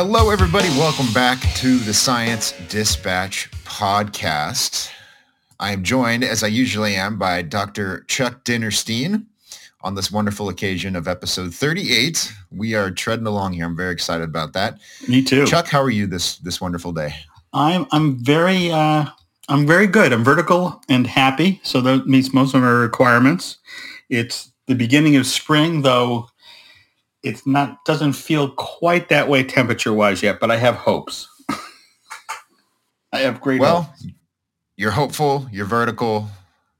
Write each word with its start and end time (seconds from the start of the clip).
Hello, 0.00 0.30
everybody. 0.30 0.68
Welcome 0.78 1.12
back 1.12 1.40
to 1.56 1.76
the 1.78 1.92
Science 1.92 2.52
Dispatch 2.68 3.50
podcast. 3.64 4.92
I 5.58 5.72
am 5.72 5.82
joined, 5.82 6.22
as 6.22 6.44
I 6.44 6.46
usually 6.46 6.94
am, 6.94 7.18
by 7.18 7.42
Dr. 7.42 8.04
Chuck 8.06 8.44
Dinerstein 8.44 9.26
on 9.80 9.96
this 9.96 10.12
wonderful 10.12 10.50
occasion 10.50 10.94
of 10.94 11.08
episode 11.08 11.52
38. 11.52 12.32
We 12.52 12.76
are 12.76 12.92
treading 12.92 13.26
along 13.26 13.54
here. 13.54 13.64
I'm 13.64 13.74
very 13.76 13.92
excited 13.92 14.28
about 14.28 14.52
that. 14.52 14.78
Me 15.08 15.20
too. 15.20 15.44
Chuck, 15.48 15.66
how 15.66 15.82
are 15.82 15.90
you 15.90 16.06
this 16.06 16.36
this 16.36 16.60
wonderful 16.60 16.92
day? 16.92 17.16
I'm 17.52 17.84
I'm 17.90 18.22
very 18.22 18.70
uh, 18.70 19.06
I'm 19.48 19.66
very 19.66 19.88
good. 19.88 20.12
I'm 20.12 20.22
vertical 20.22 20.80
and 20.88 21.08
happy, 21.08 21.60
so 21.64 21.80
that 21.80 22.06
meets 22.06 22.32
most 22.32 22.54
of 22.54 22.60
my 22.60 22.70
requirements. 22.70 23.58
It's 24.08 24.52
the 24.68 24.76
beginning 24.76 25.16
of 25.16 25.26
spring, 25.26 25.82
though 25.82 26.28
it's 27.22 27.46
not 27.46 27.84
doesn't 27.84 28.12
feel 28.12 28.50
quite 28.50 29.08
that 29.08 29.28
way 29.28 29.42
temperature 29.42 29.92
wise 29.92 30.22
yet, 30.22 30.40
but 30.40 30.50
I 30.50 30.56
have 30.56 30.74
hopes. 30.76 31.28
I 33.12 33.20
have 33.20 33.40
great 33.40 33.60
well, 33.60 33.82
hopes. 33.82 34.06
you're 34.76 34.90
hopeful, 34.90 35.48
you're 35.50 35.66
vertical. 35.66 36.28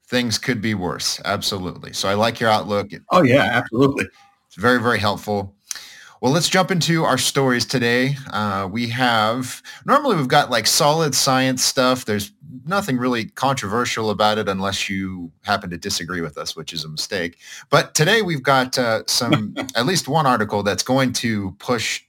Things 0.08 0.38
could 0.38 0.62
be 0.62 0.74
worse. 0.74 1.20
Absolutely. 1.24 1.92
So 1.92 2.08
I 2.08 2.14
like 2.14 2.40
your 2.40 2.50
outlook. 2.50 2.90
Oh 3.10 3.22
yeah, 3.22 3.42
absolutely. 3.42 4.06
It's 4.46 4.56
very, 4.56 4.80
very 4.80 4.98
helpful. 4.98 5.54
Well, 6.20 6.32
let's 6.32 6.48
jump 6.48 6.70
into 6.70 7.04
our 7.04 7.18
stories 7.18 7.64
today. 7.64 8.16
Uh, 8.32 8.68
we 8.70 8.88
have, 8.88 9.62
normally 9.86 10.16
we've 10.16 10.26
got 10.26 10.50
like 10.50 10.66
solid 10.66 11.14
science 11.14 11.62
stuff. 11.62 12.04
There's 12.04 12.32
nothing 12.64 12.96
really 12.98 13.26
controversial 13.26 14.10
about 14.10 14.38
it 14.38 14.48
unless 14.48 14.88
you 14.88 15.30
happen 15.44 15.70
to 15.70 15.78
disagree 15.78 16.20
with 16.20 16.38
us, 16.38 16.56
which 16.56 16.72
is 16.72 16.84
a 16.84 16.88
mistake. 16.88 17.38
But 17.70 17.94
today 17.94 18.22
we've 18.22 18.42
got 18.42 18.78
uh, 18.78 19.02
some, 19.06 19.54
at 19.76 19.86
least 19.86 20.08
one 20.08 20.26
article 20.26 20.62
that's 20.62 20.82
going 20.82 21.12
to 21.14 21.52
push 21.58 22.02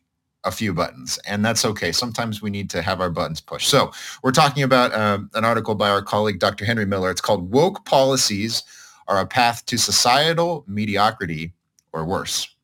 a 0.46 0.52
few 0.52 0.74
buttons, 0.74 1.20
and 1.28 1.44
that's 1.44 1.66
okay. 1.66 1.92
Sometimes 1.92 2.42
we 2.42 2.50
need 2.50 2.70
to 2.70 2.82
have 2.82 3.02
our 3.02 3.10
buttons 3.10 3.42
pushed. 3.42 3.70
So 3.70 3.92
we're 4.24 4.32
talking 4.32 4.64
about 4.64 4.94
uh, 4.94 5.20
an 5.34 5.44
article 5.44 5.76
by 5.76 5.90
our 5.90 6.02
colleague, 6.02 6.40
Dr. 6.40 6.64
Henry 6.64 6.86
Miller. 6.86 7.12
It's 7.12 7.22
called 7.22 7.52
Woke 7.52 7.84
Policies 7.86 8.64
Are 9.08 9.20
a 9.20 9.26
Path 9.28 9.66
to 9.66 9.78
Societal 9.78 10.64
Mediocrity 10.68 11.54
or 11.92 12.06
Worse. 12.06 12.56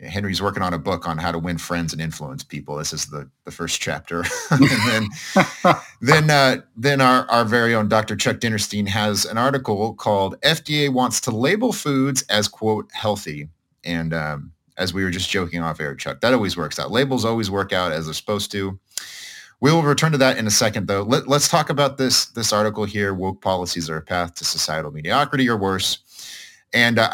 Henry's 0.00 0.40
working 0.40 0.62
on 0.62 0.72
a 0.72 0.78
book 0.78 1.08
on 1.08 1.18
how 1.18 1.32
to 1.32 1.38
win 1.38 1.58
friends 1.58 1.92
and 1.92 2.00
influence 2.00 2.44
people. 2.44 2.76
This 2.76 2.92
is 2.92 3.06
the, 3.06 3.28
the 3.44 3.50
first 3.50 3.80
chapter. 3.80 4.24
and 4.50 4.68
then 4.86 5.08
then 6.00 6.30
uh, 6.30 6.62
then 6.76 7.00
our, 7.00 7.28
our 7.30 7.44
very 7.44 7.74
own 7.74 7.88
Dr. 7.88 8.14
Chuck 8.14 8.36
Dinerstein 8.36 8.86
has 8.86 9.24
an 9.24 9.38
article 9.38 9.94
called 9.94 10.40
FDA 10.42 10.92
wants 10.92 11.20
to 11.22 11.30
label 11.32 11.72
foods 11.72 12.22
as 12.30 12.46
quote 12.46 12.88
healthy. 12.92 13.48
And 13.82 14.14
um, 14.14 14.52
as 14.76 14.94
we 14.94 15.02
were 15.02 15.10
just 15.10 15.30
joking 15.30 15.62
off 15.62 15.80
air, 15.80 15.94
Chuck, 15.96 16.20
that 16.20 16.32
always 16.32 16.56
works 16.56 16.78
out. 16.78 16.92
Labels 16.92 17.24
always 17.24 17.50
work 17.50 17.72
out 17.72 17.90
as 17.90 18.04
they're 18.04 18.14
supposed 18.14 18.52
to. 18.52 18.78
We 19.60 19.72
will 19.72 19.82
return 19.82 20.12
to 20.12 20.18
that 20.18 20.38
in 20.38 20.46
a 20.46 20.52
second, 20.52 20.86
though. 20.86 21.02
Let, 21.02 21.28
us 21.28 21.48
talk 21.48 21.68
about 21.68 21.98
this 21.98 22.26
this 22.26 22.52
article 22.52 22.84
here. 22.84 23.12
Woke 23.12 23.40
policies 23.40 23.90
are 23.90 23.96
a 23.96 24.02
path 24.02 24.34
to 24.34 24.44
societal 24.44 24.92
mediocrity 24.92 25.48
or 25.48 25.56
worse. 25.56 25.98
And 26.72 26.98
uh, 26.98 27.10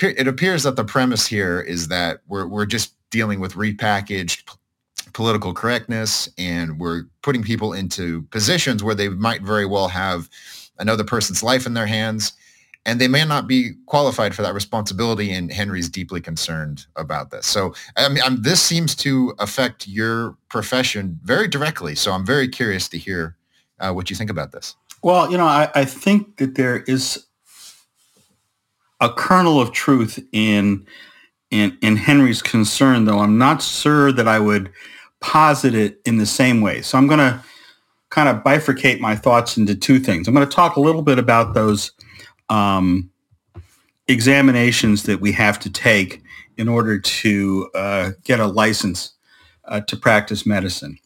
it 0.00 0.26
appears 0.26 0.64
that 0.64 0.76
the 0.76 0.84
premise 0.84 1.26
here 1.26 1.60
is 1.60 1.88
that 1.88 2.20
we're, 2.26 2.46
we're 2.46 2.66
just 2.66 2.94
dealing 3.10 3.40
with 3.40 3.54
repackaged 3.54 4.56
political 5.12 5.52
correctness 5.52 6.28
and 6.38 6.78
we're 6.78 7.04
putting 7.22 7.42
people 7.42 7.72
into 7.72 8.22
positions 8.30 8.82
where 8.82 8.94
they 8.94 9.08
might 9.08 9.42
very 9.42 9.66
well 9.66 9.88
have 9.88 10.28
another 10.78 11.04
person's 11.04 11.42
life 11.42 11.66
in 11.66 11.74
their 11.74 11.86
hands. 11.86 12.32
And 12.86 13.00
they 13.00 13.08
may 13.08 13.24
not 13.24 13.46
be 13.46 13.72
qualified 13.86 14.34
for 14.34 14.42
that 14.42 14.54
responsibility 14.54 15.30
and 15.30 15.52
henry's 15.52 15.88
deeply 15.88 16.20
concerned 16.20 16.86
about 16.96 17.30
this. 17.30 17.46
So 17.46 17.74
i 17.96 18.08
mean 18.08 18.22
I'm, 18.24 18.42
this 18.42 18.62
seems 18.62 18.94
to 18.96 19.34
affect 19.38 19.86
your 19.86 20.36
profession 20.48 21.18
very 21.22 21.48
directly. 21.48 21.94
So 21.94 22.12
i'm 22.12 22.24
very 22.26 22.48
curious 22.48 22.88
to 22.88 22.98
hear 22.98 23.36
uh, 23.80 23.92
what 23.92 24.10
you 24.10 24.16
think 24.16 24.30
about 24.30 24.52
this. 24.52 24.76
Well 25.02 25.30
you 25.30 25.36
know 25.36 25.46
I, 25.46 25.70
I 25.74 25.84
think 25.84 26.36
that 26.38 26.54
there 26.54 26.82
is 26.82 27.26
a 29.00 29.12
kernel 29.12 29.60
of 29.60 29.72
truth 29.72 30.18
in 30.32 30.86
in 31.50 31.78
in 31.80 31.96
Henry's 31.96 32.42
concern, 32.42 33.04
though 33.04 33.20
I'm 33.20 33.38
not 33.38 33.62
sure 33.62 34.12
that 34.12 34.28
I 34.28 34.38
would 34.38 34.70
posit 35.20 35.74
it 35.74 36.00
in 36.04 36.18
the 36.18 36.26
same 36.26 36.60
way. 36.60 36.82
So 36.82 36.98
I'm 36.98 37.06
going 37.06 37.18
to 37.18 37.42
kind 38.10 38.28
of 38.28 38.42
bifurcate 38.42 39.00
my 39.00 39.16
thoughts 39.16 39.56
into 39.56 39.74
two 39.74 39.98
things. 39.98 40.28
I'm 40.28 40.34
going 40.34 40.48
to 40.48 40.54
talk 40.54 40.76
a 40.76 40.80
little 40.80 41.02
bit 41.02 41.18
about 41.18 41.54
those 41.54 41.92
um, 42.48 43.10
examinations 44.06 45.02
that 45.04 45.20
we 45.20 45.32
have 45.32 45.58
to 45.60 45.70
take 45.70 46.22
in 46.56 46.68
order 46.68 46.98
to 46.98 47.70
uh, 47.74 48.10
get 48.24 48.40
a 48.40 48.46
license 48.46 49.12
uh, 49.66 49.80
to 49.82 49.96
practice 49.96 50.46
medicine. 50.46 50.98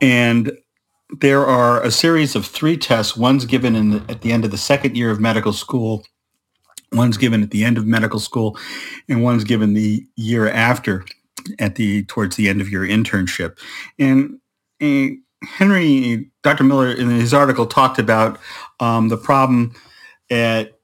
And 0.00 0.52
there 1.20 1.44
are 1.44 1.82
a 1.82 1.90
series 1.90 2.36
of 2.36 2.46
three 2.46 2.76
tests. 2.76 3.16
One's 3.16 3.44
given 3.44 3.90
the, 3.90 4.04
at 4.08 4.20
the 4.22 4.32
end 4.32 4.44
of 4.44 4.50
the 4.50 4.58
second 4.58 4.96
year 4.96 5.10
of 5.10 5.20
medical 5.20 5.52
school 5.52 6.04
One's 6.92 7.16
given 7.16 7.42
at 7.42 7.50
the 7.50 7.64
end 7.64 7.78
of 7.78 7.86
medical 7.86 8.18
school, 8.18 8.58
and 9.08 9.22
one's 9.22 9.44
given 9.44 9.74
the 9.74 10.04
year 10.16 10.48
after, 10.48 11.04
at 11.58 11.76
the 11.76 12.04
towards 12.04 12.36
the 12.36 12.48
end 12.48 12.60
of 12.60 12.68
your 12.68 12.86
internship. 12.86 13.58
And, 13.98 14.40
and 14.80 15.18
Henry, 15.44 16.30
Dr. 16.42 16.64
Miller, 16.64 16.90
in 16.90 17.08
his 17.08 17.32
article, 17.32 17.66
talked 17.66 17.98
about 17.98 18.38
um, 18.80 19.08
the 19.08 19.16
problem 19.16 19.74
at 20.30 20.78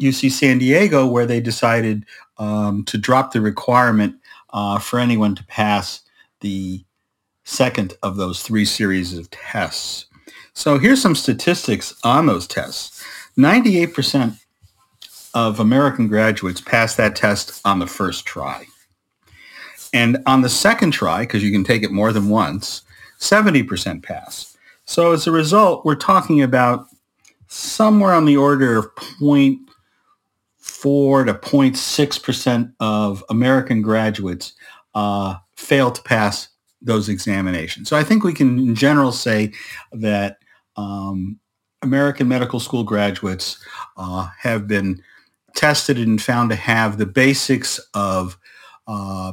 UC 0.00 0.30
San 0.32 0.58
Diego, 0.58 1.06
where 1.06 1.26
they 1.26 1.40
decided 1.40 2.04
um, 2.38 2.84
to 2.84 2.98
drop 2.98 3.32
the 3.32 3.40
requirement 3.40 4.16
uh, 4.52 4.78
for 4.78 4.98
anyone 4.98 5.34
to 5.34 5.44
pass 5.44 6.02
the 6.40 6.84
second 7.44 7.94
of 8.02 8.16
those 8.16 8.42
three 8.42 8.64
series 8.64 9.16
of 9.16 9.30
tests. 9.30 10.06
So 10.54 10.78
here's 10.78 11.02
some 11.02 11.14
statistics 11.14 11.94
on 12.04 12.26
those 12.26 12.46
tests. 12.46 13.02
98% 13.36 14.38
of 15.34 15.60
American 15.60 16.08
graduates 16.08 16.60
pass 16.60 16.96
that 16.96 17.16
test 17.16 17.60
on 17.64 17.80
the 17.80 17.86
first 17.86 18.24
try. 18.24 18.66
And 19.92 20.18
on 20.26 20.42
the 20.42 20.48
second 20.48 20.92
try, 20.92 21.20
because 21.20 21.44
you 21.44 21.52
can 21.52 21.64
take 21.64 21.82
it 21.82 21.92
more 21.92 22.12
than 22.12 22.28
once, 22.28 22.82
70% 23.20 24.02
pass. 24.02 24.56
So 24.86 25.12
as 25.12 25.26
a 25.26 25.32
result, 25.32 25.84
we're 25.84 25.94
talking 25.94 26.42
about 26.42 26.86
somewhere 27.48 28.12
on 28.12 28.24
the 28.24 28.36
order 28.36 28.78
of 28.78 28.94
0.4 28.96 31.26
to 31.26 31.34
0.6% 31.34 32.72
of 32.80 33.24
American 33.30 33.82
graduates 33.82 34.54
uh, 34.94 35.36
fail 35.56 35.90
to 35.90 36.02
pass 36.02 36.48
those 36.82 37.08
examinations. 37.08 37.88
So 37.88 37.96
I 37.96 38.04
think 38.04 38.24
we 38.24 38.34
can 38.34 38.58
in 38.58 38.74
general 38.74 39.12
say 39.12 39.52
that 39.92 40.38
um, 40.76 41.38
American 41.82 42.28
medical 42.28 42.60
school 42.60 42.84
graduates 42.84 43.58
uh, 43.96 44.28
have 44.38 44.66
been 44.66 45.02
tested 45.54 45.98
and 45.98 46.20
found 46.20 46.50
to 46.50 46.56
have 46.56 46.98
the 46.98 47.06
basics 47.06 47.78
of 47.94 48.38
uh, 48.86 49.32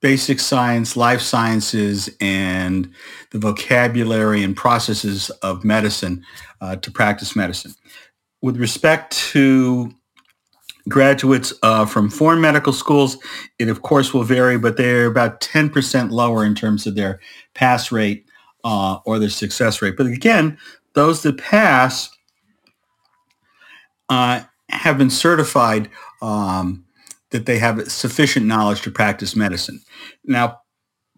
basic 0.00 0.40
science, 0.40 0.96
life 0.96 1.20
sciences, 1.20 2.10
and 2.20 2.92
the 3.30 3.38
vocabulary 3.38 4.42
and 4.42 4.56
processes 4.56 5.30
of 5.42 5.64
medicine 5.64 6.24
uh, 6.60 6.76
to 6.76 6.90
practice 6.90 7.34
medicine. 7.34 7.72
With 8.42 8.56
respect 8.56 9.12
to 9.30 9.92
graduates 10.88 11.54
uh, 11.62 11.86
from 11.86 12.10
foreign 12.10 12.40
medical 12.40 12.72
schools, 12.72 13.16
it 13.60 13.68
of 13.68 13.82
course 13.82 14.12
will 14.12 14.24
vary, 14.24 14.58
but 14.58 14.76
they're 14.76 15.06
about 15.06 15.40
10% 15.40 16.10
lower 16.10 16.44
in 16.44 16.56
terms 16.56 16.86
of 16.86 16.96
their 16.96 17.20
pass 17.54 17.92
rate 17.92 18.26
uh, 18.64 18.98
or 19.06 19.20
their 19.20 19.30
success 19.30 19.80
rate. 19.80 19.96
But 19.96 20.06
again, 20.06 20.58
those 20.94 21.22
that 21.22 21.38
pass 21.38 22.10
uh, 24.12 24.44
have 24.68 24.98
been 24.98 25.08
certified 25.08 25.88
um, 26.20 26.84
that 27.30 27.46
they 27.46 27.58
have 27.58 27.90
sufficient 27.90 28.44
knowledge 28.44 28.82
to 28.82 28.90
practice 28.90 29.34
medicine. 29.34 29.80
Now, 30.22 30.60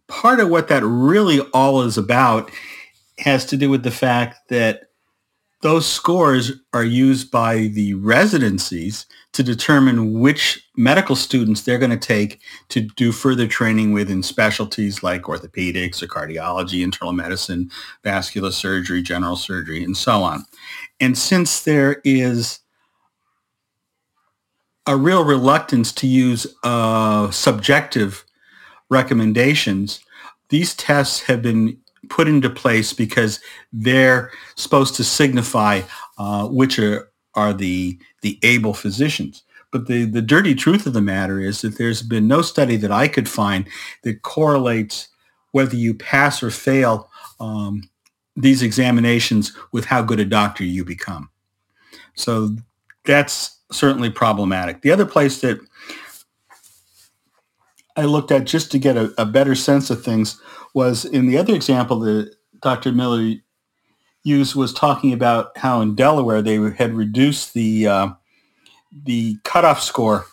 part 0.07 0.39
of 0.39 0.49
what 0.49 0.69
that 0.69 0.85
really 0.85 1.41
all 1.53 1.83
is 1.83 1.99
about 1.99 2.53
has 3.19 3.45
to 3.47 3.57
do 3.57 3.69
with 3.69 3.83
the 3.83 3.91
fact 3.91 4.49
that 4.49 4.83
those 5.63 5.89
scores 5.89 6.53
are 6.73 6.85
used 6.85 7.33
by 7.33 7.69
the 7.73 7.95
residencies 7.95 9.07
to 9.33 9.43
determine 9.43 10.21
which 10.21 10.65
medical 10.77 11.17
students 11.17 11.63
they're 11.63 11.79
going 11.79 11.91
to 11.91 11.97
take 11.97 12.41
to 12.69 12.83
do 12.83 13.11
further 13.11 13.49
training 13.49 13.91
within 13.91 14.23
specialties 14.23 15.03
like 15.03 15.23
orthopedics 15.23 16.01
or 16.01 16.07
cardiology, 16.07 16.85
internal 16.85 17.13
medicine, 17.13 17.71
vascular 18.05 18.53
surgery, 18.53 19.03
general 19.03 19.35
surgery, 19.35 19.83
and 19.83 19.97
so 19.97 20.23
on. 20.23 20.45
And 21.01 21.19
since 21.19 21.63
there 21.63 22.01
is 22.05 22.61
a 24.87 24.97
real 24.97 25.25
reluctance 25.25 25.93
to 25.93 26.07
use 26.07 26.47
uh, 26.63 27.31
subjective 27.31 28.25
recommendations. 28.91 30.01
These 30.51 30.75
tests 30.75 31.23
have 31.23 31.43
been 31.43 31.79
put 32.09 32.29
into 32.29 32.51
place 32.51 32.93
because 32.93 33.41
they're 33.73 34.31
supposed 34.57 34.95
to 34.97 35.05
signify 35.05 35.83
uh, 36.19 36.47
which 36.49 36.79
are, 36.79 37.11
are 37.35 37.53
the, 37.55 37.99
the 38.21 38.39
able 38.43 38.75
physicians. 38.75 39.43
but 39.73 39.89
the, 39.89 40.05
the 40.05 40.23
dirty 40.23 40.55
truth 40.55 40.87
of 40.87 40.93
the 40.93 41.01
matter 41.01 41.41
is 41.41 41.63
that 41.63 41.79
there's 41.79 42.01
been 42.01 42.29
no 42.29 42.43
study 42.43 42.77
that 42.77 42.93
I 42.93 43.09
could 43.09 43.29
find 43.29 43.67
that 44.03 44.23
correlates 44.23 45.09
whether 45.51 45.75
you 45.75 45.95
pass 45.95 46.45
or 46.45 46.51
fail 46.51 47.11
um, 47.41 47.83
these 48.37 48.63
examinations 48.63 49.53
with 49.73 49.85
how 49.87 50.01
good 50.01 50.21
a 50.21 50.25
doctor 50.25 50.63
you 50.63 50.85
become. 50.85 51.29
So 52.15 52.57
that's 53.05 53.59
certainly 53.75 54.11
problematic. 54.11 54.83
The 54.83 54.91
other 54.91 55.07
place 55.07 55.41
that 55.41 55.61
I 57.97 58.05
looked 58.05 58.33
at 58.33 58.45
just 58.45 58.71
to 58.73 58.79
get 58.79 58.97
a, 58.97 59.13
a 59.19 59.25
better 59.25 59.55
sense 59.55 59.91
of 59.91 60.03
things 60.03 60.41
was 60.75 61.05
in 61.05 61.27
the 61.27 61.39
other 61.39 61.55
example 61.55 62.01
that 62.01 62.35
Dr. 62.61 62.93
Miller 62.93 63.35
used 64.25 64.57
was 64.57 64.73
talking 64.73 65.13
about 65.13 65.57
how 65.57 65.81
in 65.81 65.95
Delaware 65.95 66.43
they 66.43 66.57
had 66.73 66.95
reduced 66.95 67.55
the 67.55 67.87
uh, 67.87 68.09
the 69.05 69.37
cutoff 69.45 69.83
score 69.83 70.27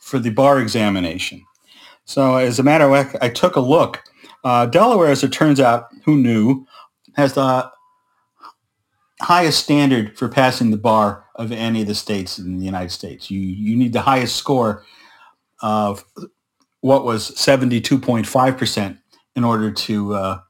for 0.00 0.18
the 0.18 0.30
bar 0.30 0.60
examination. 0.60 1.44
So 2.04 2.36
as 2.36 2.58
a 2.58 2.62
matter 2.62 2.84
of 2.84 2.92
fact, 2.92 3.16
I 3.22 3.28
took 3.28 3.56
a 3.56 3.60
look. 3.60 4.02
Uh, 4.44 4.66
Delaware, 4.66 5.08
as 5.08 5.22
it 5.22 5.32
turns 5.32 5.60
out, 5.60 5.86
who 6.04 6.16
knew, 6.16 6.66
has 7.14 7.34
the 7.34 7.70
highest 9.22 9.62
standard 9.62 10.18
for 10.18 10.28
passing 10.28 10.70
the 10.70 10.76
bar 10.76 11.24
of 11.36 11.52
any 11.52 11.82
of 11.82 11.86
the 11.86 11.94
states 11.94 12.38
in 12.38 12.58
the 12.58 12.64
United 12.64 12.90
States. 12.90 13.30
You 13.30 13.40
you 13.40 13.76
need 13.76 13.92
the 13.92 14.02
highest 14.02 14.36
score 14.36 14.84
of 15.60 16.04
what 16.80 17.04
was 17.04 17.30
72.5% 17.30 18.98
in 19.36 19.44
order 19.44 19.70
to 19.70 20.14
uh, 20.14 20.40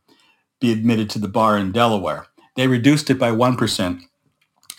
be 0.61 0.73
admitted 0.73 1.11
to 1.11 1.19
the 1.19 1.29
bar 1.29 1.59
in 1.59 1.73
Delaware. 1.73 2.27
They 2.57 2.67
reduced 2.67 3.11
it 3.11 3.19
by 3.19 3.31
1% 3.31 4.01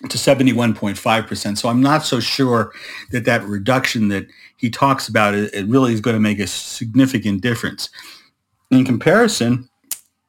to 0.10 0.18
71.5%. 0.18 1.58
So 1.58 1.70
I'm 1.70 1.82
not 1.82 2.04
so 2.04 2.20
sure 2.20 2.72
that 3.12 3.26
that 3.26 3.44
reduction 3.44 4.10
that 4.10 4.28
he 4.58 4.70
talks 4.70 5.08
about, 5.08 5.36
it, 5.36 5.54
it 5.54 5.68
really 5.68 5.94
is 5.94 6.02
going 6.02 6.16
to 6.16 6.20
make 6.20 6.40
a 6.40 6.48
significant 6.48 7.42
difference. 7.42 7.90
In 8.72 8.84
comparison, 8.84 9.70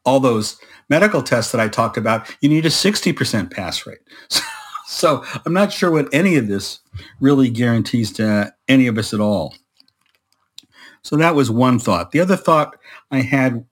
all 0.05 0.21
those 0.21 0.59
medical 0.89 1.23
tests 1.23 1.53
that 1.53 1.61
I 1.61 1.69
talked 1.69 1.97
about, 1.97 2.35
you 2.41 2.49
need 2.49 2.67
a 2.67 2.71
60% 2.71 3.51
pass 3.51 3.87
rate. 3.87 3.99
So, 4.87 5.25
I'm 5.47 5.55
not 5.55 5.73
sure 5.73 5.91
what 5.91 6.13
any 6.13 6.37
of 6.37 6.47
this 6.47 6.81
really 7.19 7.49
guarantees 7.49 8.13
to 8.13 8.53
any 8.69 8.87
of 8.87 8.99
us 8.99 9.15
at 9.15 9.19
all. 9.19 9.55
So 11.05 11.17
that 11.17 11.35
was 11.35 11.51
one 11.51 11.79
thought. 11.79 12.11
The 12.11 12.21
other 12.21 12.37
thought 12.37 12.77
I 13.11 13.21
had 13.21 13.65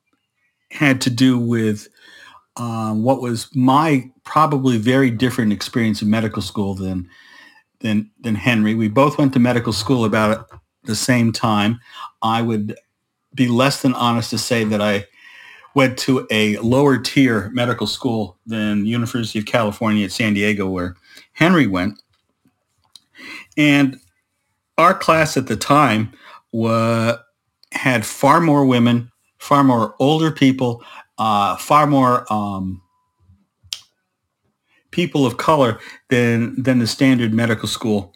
had 0.71 1.01
to 1.03 1.11
do 1.11 1.39
with 1.39 1.89
um, 2.57 3.03
what 3.03 3.23
was 3.23 3.49
my 3.55 4.11
probably 4.25 4.77
very 4.77 5.11
different 5.11 5.53
experience 5.53 6.03
in 6.03 6.11
medical 6.11 6.43
school 6.43 6.75
than 6.75 7.09
than 7.81 8.11
than 8.21 8.35
Henry. 8.35 8.75
We 8.75 8.89
both 8.89 9.17
went 9.17 9.33
to 9.33 9.39
medical 9.41 9.73
school 9.73 10.05
about 10.05 10.47
the 10.85 10.95
same 10.95 11.33
time. 11.33 11.81
I 12.21 12.43
would 12.43 12.77
be 13.35 13.49
less 13.49 13.81
than 13.81 13.95
honest 13.95 14.31
to 14.31 14.39
say 14.39 14.65
that 14.65 14.83
I 14.83 15.07
went 15.75 15.99
to 15.99 16.27
a 16.31 16.59
lower 16.59 16.99
tier 16.99 17.51
medical 17.53 17.87
school 17.87 18.39
than 18.47 18.87
University 18.87 19.39
of 19.39 19.47
California 19.47 20.05
at 20.05 20.13
San 20.13 20.35
Diego, 20.35 20.69
where 20.69 20.97
Henry 21.33 21.67
went. 21.67 22.01
And 23.57 23.99
our 24.79 24.95
class 24.95 25.37
at 25.37 25.47
the 25.47 25.57
time 25.57 26.13
was, 26.53 27.17
had 27.73 28.05
far 28.05 28.41
more 28.41 28.65
women, 28.67 29.11
far 29.39 29.65
more 29.65 29.95
older 29.99 30.31
people, 30.31 30.83
uh, 31.19 31.57
far 31.57 31.87
more 31.87 32.31
um, 32.33 32.83
people 34.91 35.27
of 35.27 35.39
color 35.39 35.81
than 36.11 36.63
than 36.63 36.79
the 36.79 36.87
standard 36.87 37.33
medical 37.33 37.67
school 37.67 38.15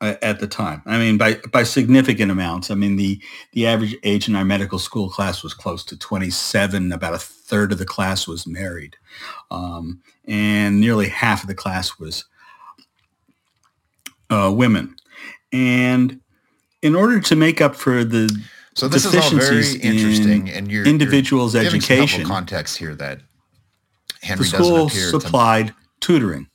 at 0.00 0.40
the 0.40 0.46
time. 0.46 0.82
I 0.86 0.98
mean, 0.98 1.16
by 1.16 1.34
by 1.50 1.62
significant 1.62 2.30
amounts. 2.30 2.70
I 2.70 2.74
mean, 2.74 2.96
the 2.96 3.20
the 3.52 3.66
average 3.66 3.96
age 4.02 4.28
in 4.28 4.36
our 4.36 4.44
medical 4.44 4.78
school 4.78 5.08
class 5.08 5.42
was 5.42 5.54
close 5.54 5.84
to 5.86 5.96
27. 5.96 6.92
About 6.92 7.14
a 7.14 7.18
third 7.18 7.72
of 7.72 7.78
the 7.78 7.86
class 7.86 8.28
was 8.28 8.46
married, 8.46 8.96
um, 9.50 10.02
and 10.26 10.80
nearly 10.80 11.08
half 11.08 11.42
of 11.42 11.48
the 11.48 11.54
class 11.54 11.98
was 11.98 12.24
uh, 14.30 14.52
women. 14.54 14.96
And 15.52 16.20
in 16.82 16.94
order 16.94 17.20
to 17.20 17.36
make 17.36 17.60
up 17.60 17.74
for 17.74 18.04
the 18.04 18.28
so 18.74 18.88
this 18.88 19.06
is 19.06 19.14
all 19.14 19.38
very 19.38 19.72
interesting, 19.80 20.50
and 20.50 20.70
your 20.70 20.86
individual's 20.86 21.54
you're 21.54 21.64
education 21.64 22.24
context 22.26 22.76
here 22.76 22.94
that 22.96 23.22
Henry 24.20 24.44
the 24.44 24.56
school 24.56 24.88
supplied 24.90 25.68
to... 25.68 25.74
tutoring 26.00 26.48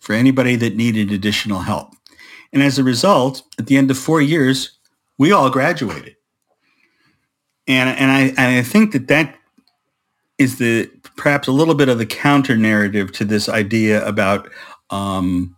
for 0.00 0.14
anybody 0.14 0.56
that 0.56 0.76
needed 0.76 1.12
additional 1.12 1.60
help. 1.60 1.95
And 2.52 2.62
as 2.62 2.78
a 2.78 2.84
result, 2.84 3.42
at 3.58 3.66
the 3.66 3.76
end 3.76 3.90
of 3.90 3.98
four 3.98 4.20
years, 4.20 4.78
we 5.18 5.32
all 5.32 5.50
graduated. 5.50 6.16
And, 7.66 7.90
and, 7.98 8.10
I, 8.10 8.20
and 8.28 8.58
I 8.58 8.62
think 8.62 8.92
that 8.92 9.08
that 9.08 9.36
is 10.38 10.58
the 10.58 10.90
perhaps 11.16 11.48
a 11.48 11.52
little 11.52 11.74
bit 11.74 11.88
of 11.88 11.98
the 11.98 12.06
counter 12.06 12.56
narrative 12.56 13.10
to 13.12 13.24
this 13.24 13.48
idea 13.48 14.06
about 14.06 14.48
um, 14.90 15.56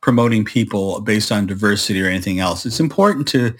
promoting 0.00 0.44
people 0.44 1.00
based 1.00 1.30
on 1.30 1.46
diversity 1.46 2.02
or 2.02 2.08
anything 2.08 2.40
else. 2.40 2.66
It's 2.66 2.80
important 2.80 3.28
to, 3.28 3.54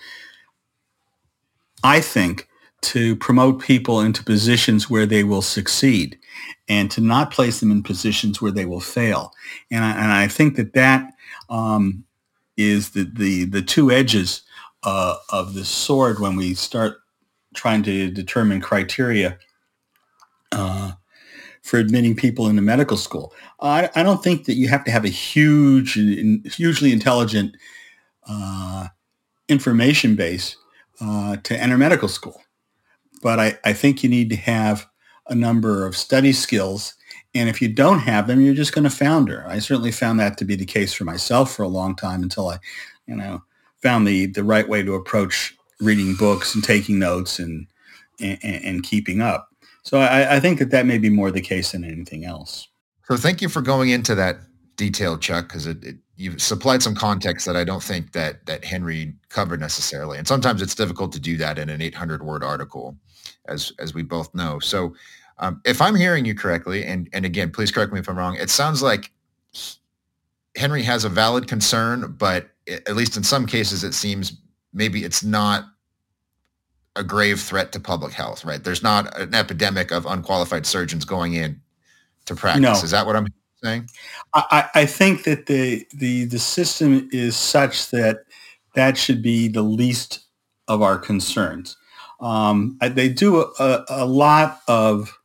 I 1.82 2.00
think, 2.00 2.48
to 2.82 3.16
promote 3.16 3.60
people 3.60 4.00
into 4.00 4.24
positions 4.24 4.90
where 4.90 5.06
they 5.06 5.24
will 5.24 5.42
succeed 5.42 6.18
and 6.68 6.90
to 6.90 7.00
not 7.00 7.30
place 7.30 7.60
them 7.60 7.70
in 7.70 7.82
positions 7.82 8.42
where 8.42 8.52
they 8.52 8.66
will 8.66 8.80
fail. 8.80 9.32
And 9.70 9.84
I, 9.84 9.90
and 9.92 10.12
I 10.12 10.28
think 10.28 10.56
that 10.56 10.74
that 10.74 11.12
um, 11.48 12.04
is 12.56 12.90
the, 12.90 13.04
the, 13.04 13.44
the 13.44 13.62
two 13.62 13.90
edges 13.90 14.42
uh, 14.82 15.16
of 15.30 15.54
the 15.54 15.64
sword 15.64 16.20
when 16.20 16.36
we 16.36 16.54
start 16.54 16.98
trying 17.54 17.82
to 17.82 18.10
determine 18.10 18.60
criteria 18.60 19.38
uh, 20.52 20.92
for 21.62 21.78
admitting 21.78 22.14
people 22.14 22.48
into 22.48 22.62
medical 22.62 22.96
school. 22.96 23.32
I, 23.60 23.88
I, 23.94 24.02
don't 24.02 24.22
think 24.22 24.44
that 24.44 24.54
you 24.54 24.68
have 24.68 24.84
to 24.84 24.90
have 24.90 25.04
a 25.04 25.08
huge, 25.08 25.94
hugely 26.54 26.92
intelligent 26.92 27.56
uh, 28.28 28.88
information 29.48 30.14
base 30.14 30.56
uh, 31.00 31.36
to 31.38 31.58
enter 31.58 31.78
medical 31.78 32.08
school. 32.08 32.40
But 33.22 33.40
I, 33.40 33.58
I 33.64 33.72
think 33.72 34.02
you 34.02 34.10
need 34.10 34.30
to 34.30 34.36
have 34.36 34.86
a 35.28 35.34
number 35.34 35.86
of 35.86 35.96
study 35.96 36.32
skills. 36.32 36.94
And 37.34 37.48
if 37.48 37.60
you 37.60 37.68
don't 37.68 37.98
have 38.00 38.26
them, 38.26 38.40
you're 38.40 38.54
just 38.54 38.74
going 38.74 38.84
to 38.84 38.90
founder. 38.90 39.44
I 39.48 39.58
certainly 39.58 39.90
found 39.90 40.20
that 40.20 40.38
to 40.38 40.44
be 40.44 40.54
the 40.54 40.64
case 40.64 40.94
for 40.94 41.04
myself 41.04 41.52
for 41.54 41.62
a 41.62 41.68
long 41.68 41.96
time 41.96 42.22
until 42.22 42.48
I, 42.48 42.58
you 43.06 43.16
know, 43.16 43.42
found 43.82 44.06
the, 44.06 44.26
the 44.26 44.44
right 44.44 44.68
way 44.68 44.82
to 44.82 44.94
approach 44.94 45.56
reading 45.80 46.14
books 46.14 46.54
and 46.54 46.62
taking 46.62 46.98
notes 46.98 47.38
and, 47.38 47.66
and, 48.20 48.38
and 48.42 48.82
keeping 48.82 49.20
up. 49.20 49.48
So 49.82 49.98
I, 49.98 50.36
I 50.36 50.40
think 50.40 50.58
that 50.60 50.70
that 50.70 50.86
may 50.86 50.98
be 50.98 51.10
more 51.10 51.30
the 51.30 51.40
case 51.40 51.72
than 51.72 51.84
anything 51.84 52.24
else. 52.24 52.68
So 53.06 53.16
thank 53.16 53.42
you 53.42 53.48
for 53.48 53.60
going 53.60 53.90
into 53.90 54.14
that 54.14 54.38
detail, 54.76 55.18
Chuck, 55.18 55.48
because 55.48 55.66
it, 55.66 55.84
it, 55.84 55.96
you've 56.16 56.40
supplied 56.40 56.82
some 56.82 56.94
context 56.94 57.44
that 57.46 57.56
I 57.56 57.64
don't 57.64 57.82
think 57.82 58.12
that 58.12 58.46
that 58.46 58.64
Henry 58.64 59.12
covered 59.28 59.60
necessarily. 59.60 60.16
And 60.18 60.26
sometimes 60.26 60.62
it's 60.62 60.74
difficult 60.74 61.12
to 61.12 61.20
do 61.20 61.36
that 61.36 61.58
in 61.58 61.68
an 61.68 61.82
800 61.82 62.22
word 62.22 62.42
article, 62.42 62.96
as 63.46 63.72
as 63.78 63.92
we 63.92 64.02
both 64.02 64.34
know. 64.34 64.58
So 64.58 64.94
um, 65.38 65.60
if 65.64 65.80
I'm 65.80 65.96
hearing 65.96 66.24
you 66.24 66.34
correctly, 66.34 66.84
and 66.84 67.08
and 67.12 67.24
again, 67.24 67.50
please 67.50 67.70
correct 67.70 67.92
me 67.92 67.98
if 67.98 68.08
I'm 68.08 68.16
wrong. 68.16 68.36
It 68.36 68.50
sounds 68.50 68.82
like 68.82 69.10
Henry 70.56 70.82
has 70.82 71.04
a 71.04 71.08
valid 71.08 71.48
concern, 71.48 72.14
but 72.18 72.50
at 72.68 72.94
least 72.96 73.16
in 73.16 73.24
some 73.24 73.46
cases, 73.46 73.84
it 73.84 73.94
seems 73.94 74.36
maybe 74.72 75.04
it's 75.04 75.22
not 75.22 75.64
a 76.96 77.02
grave 77.02 77.40
threat 77.40 77.72
to 77.72 77.80
public 77.80 78.12
health, 78.12 78.44
right? 78.44 78.62
There's 78.62 78.82
not 78.82 79.18
an 79.18 79.34
epidemic 79.34 79.90
of 79.90 80.06
unqualified 80.06 80.64
surgeons 80.64 81.04
going 81.04 81.34
in 81.34 81.60
to 82.26 82.36
practice. 82.36 82.62
No. 82.62 82.72
Is 82.72 82.92
that 82.92 83.04
what 83.06 83.16
I'm 83.16 83.26
saying? 83.62 83.88
I, 84.32 84.68
I 84.74 84.86
think 84.86 85.24
that 85.24 85.46
the, 85.46 85.86
the 85.92 86.26
the 86.26 86.38
system 86.38 87.08
is 87.12 87.36
such 87.36 87.90
that 87.90 88.24
that 88.74 88.96
should 88.96 89.22
be 89.22 89.48
the 89.48 89.62
least 89.62 90.20
of 90.68 90.82
our 90.82 90.98
concerns. 90.98 91.76
Um, 92.20 92.78
they 92.80 93.08
do 93.08 93.42
a, 93.58 93.84
a 93.88 94.06
lot 94.06 94.60
of 94.68 95.18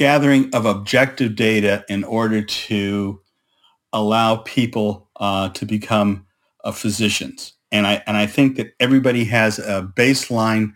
gathering 0.00 0.48
of 0.54 0.64
objective 0.64 1.36
data 1.36 1.84
in 1.90 2.02
order 2.04 2.40
to 2.40 3.20
allow 3.92 4.36
people 4.36 5.10
uh, 5.16 5.50
to 5.50 5.66
become 5.66 6.24
uh, 6.64 6.72
physicians. 6.72 7.52
And 7.70 7.86
I, 7.86 8.02
and 8.06 8.16
I 8.16 8.26
think 8.26 8.56
that 8.56 8.72
everybody 8.80 9.24
has 9.24 9.58
a 9.58 9.92
baseline 9.94 10.72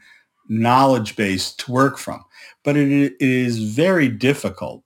knowledge 0.51 1.17
base 1.17 1.55
to 1.55 1.73
work 1.73 1.97
from. 1.97 2.23
But 2.65 2.77
it, 2.77 3.15
it 3.19 3.19
is 3.19 3.73
very 3.73 4.09
difficult, 4.09 4.85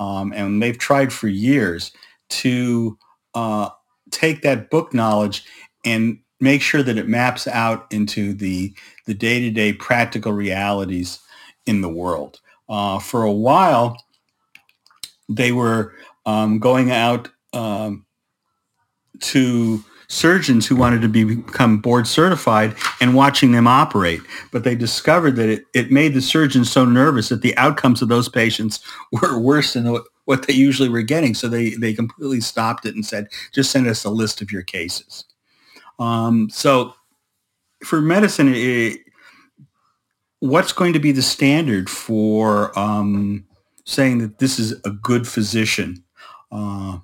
um, 0.00 0.32
and 0.32 0.60
they've 0.60 0.76
tried 0.76 1.12
for 1.12 1.28
years 1.28 1.92
to 2.40 2.98
uh, 3.34 3.68
take 4.10 4.42
that 4.42 4.68
book 4.68 4.92
knowledge 4.92 5.44
and 5.84 6.18
make 6.40 6.60
sure 6.60 6.82
that 6.82 6.98
it 6.98 7.06
maps 7.06 7.46
out 7.46 7.86
into 7.92 8.34
the, 8.34 8.74
the 9.04 9.14
day-to-day 9.14 9.74
practical 9.74 10.32
realities 10.32 11.20
in 11.66 11.82
the 11.82 11.88
world. 11.88 12.40
Uh, 12.68 12.98
for 12.98 13.22
a 13.22 13.32
while, 13.32 13.96
they 15.28 15.52
were 15.52 15.94
um, 16.24 16.58
going 16.58 16.90
out 16.90 17.28
um, 17.52 18.04
to 19.20 19.84
surgeons 20.08 20.66
who 20.66 20.76
wanted 20.76 21.02
to 21.02 21.08
be, 21.08 21.24
become 21.24 21.78
board 21.78 22.06
certified 22.06 22.74
and 23.00 23.14
watching 23.14 23.52
them 23.52 23.66
operate. 23.66 24.20
But 24.52 24.64
they 24.64 24.74
discovered 24.74 25.36
that 25.36 25.48
it, 25.48 25.64
it 25.74 25.90
made 25.90 26.14
the 26.14 26.20
surgeons 26.20 26.70
so 26.70 26.84
nervous 26.84 27.28
that 27.28 27.42
the 27.42 27.56
outcomes 27.56 28.02
of 28.02 28.08
those 28.08 28.28
patients 28.28 28.80
were 29.12 29.38
worse 29.38 29.72
than 29.72 29.90
what, 29.90 30.04
what 30.24 30.46
they 30.46 30.54
usually 30.54 30.88
were 30.88 31.02
getting. 31.02 31.34
So 31.34 31.48
they, 31.48 31.70
they 31.70 31.92
completely 31.92 32.40
stopped 32.40 32.86
it 32.86 32.94
and 32.94 33.04
said, 33.04 33.28
just 33.52 33.70
send 33.70 33.86
us 33.86 34.04
a 34.04 34.10
list 34.10 34.40
of 34.40 34.52
your 34.52 34.62
cases. 34.62 35.24
Um, 35.98 36.50
so 36.50 36.94
for 37.84 38.00
medicine, 38.00 38.52
it, 38.54 39.00
what's 40.40 40.72
going 40.72 40.92
to 40.92 40.98
be 40.98 41.12
the 41.12 41.22
standard 41.22 41.88
for 41.88 42.76
um, 42.78 43.44
saying 43.84 44.18
that 44.18 44.38
this 44.38 44.58
is 44.58 44.72
a 44.84 44.90
good 44.90 45.26
physician? 45.26 46.02
Uh, 46.52 46.98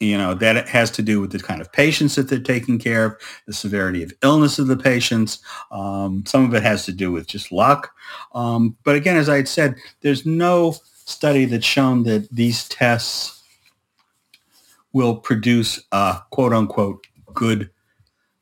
you 0.00 0.18
know, 0.18 0.34
that 0.34 0.56
it 0.56 0.68
has 0.68 0.90
to 0.90 1.02
do 1.02 1.20
with 1.20 1.30
the 1.30 1.38
kind 1.38 1.60
of 1.60 1.70
patients 1.70 2.16
that 2.16 2.28
they're 2.28 2.40
taking 2.40 2.76
care 2.76 3.04
of, 3.04 3.16
the 3.46 3.52
severity 3.52 4.02
of 4.02 4.12
illness 4.22 4.58
of 4.58 4.66
the 4.66 4.76
patients. 4.76 5.38
Um, 5.70 6.24
some 6.26 6.44
of 6.44 6.52
it 6.54 6.62
has 6.64 6.84
to 6.86 6.92
do 6.92 7.12
with 7.12 7.28
just 7.28 7.52
luck. 7.52 7.94
Um, 8.34 8.76
but 8.82 8.96
again, 8.96 9.16
as 9.16 9.28
I 9.28 9.36
had 9.36 9.48
said, 9.48 9.76
there's 10.00 10.26
no 10.26 10.74
study 11.04 11.44
that's 11.44 11.64
shown 11.64 12.02
that 12.02 12.28
these 12.32 12.68
tests 12.68 13.42
will 14.92 15.16
produce 15.16 15.80
a 15.92 16.18
quote 16.30 16.52
unquote 16.52 17.06
good 17.32 17.70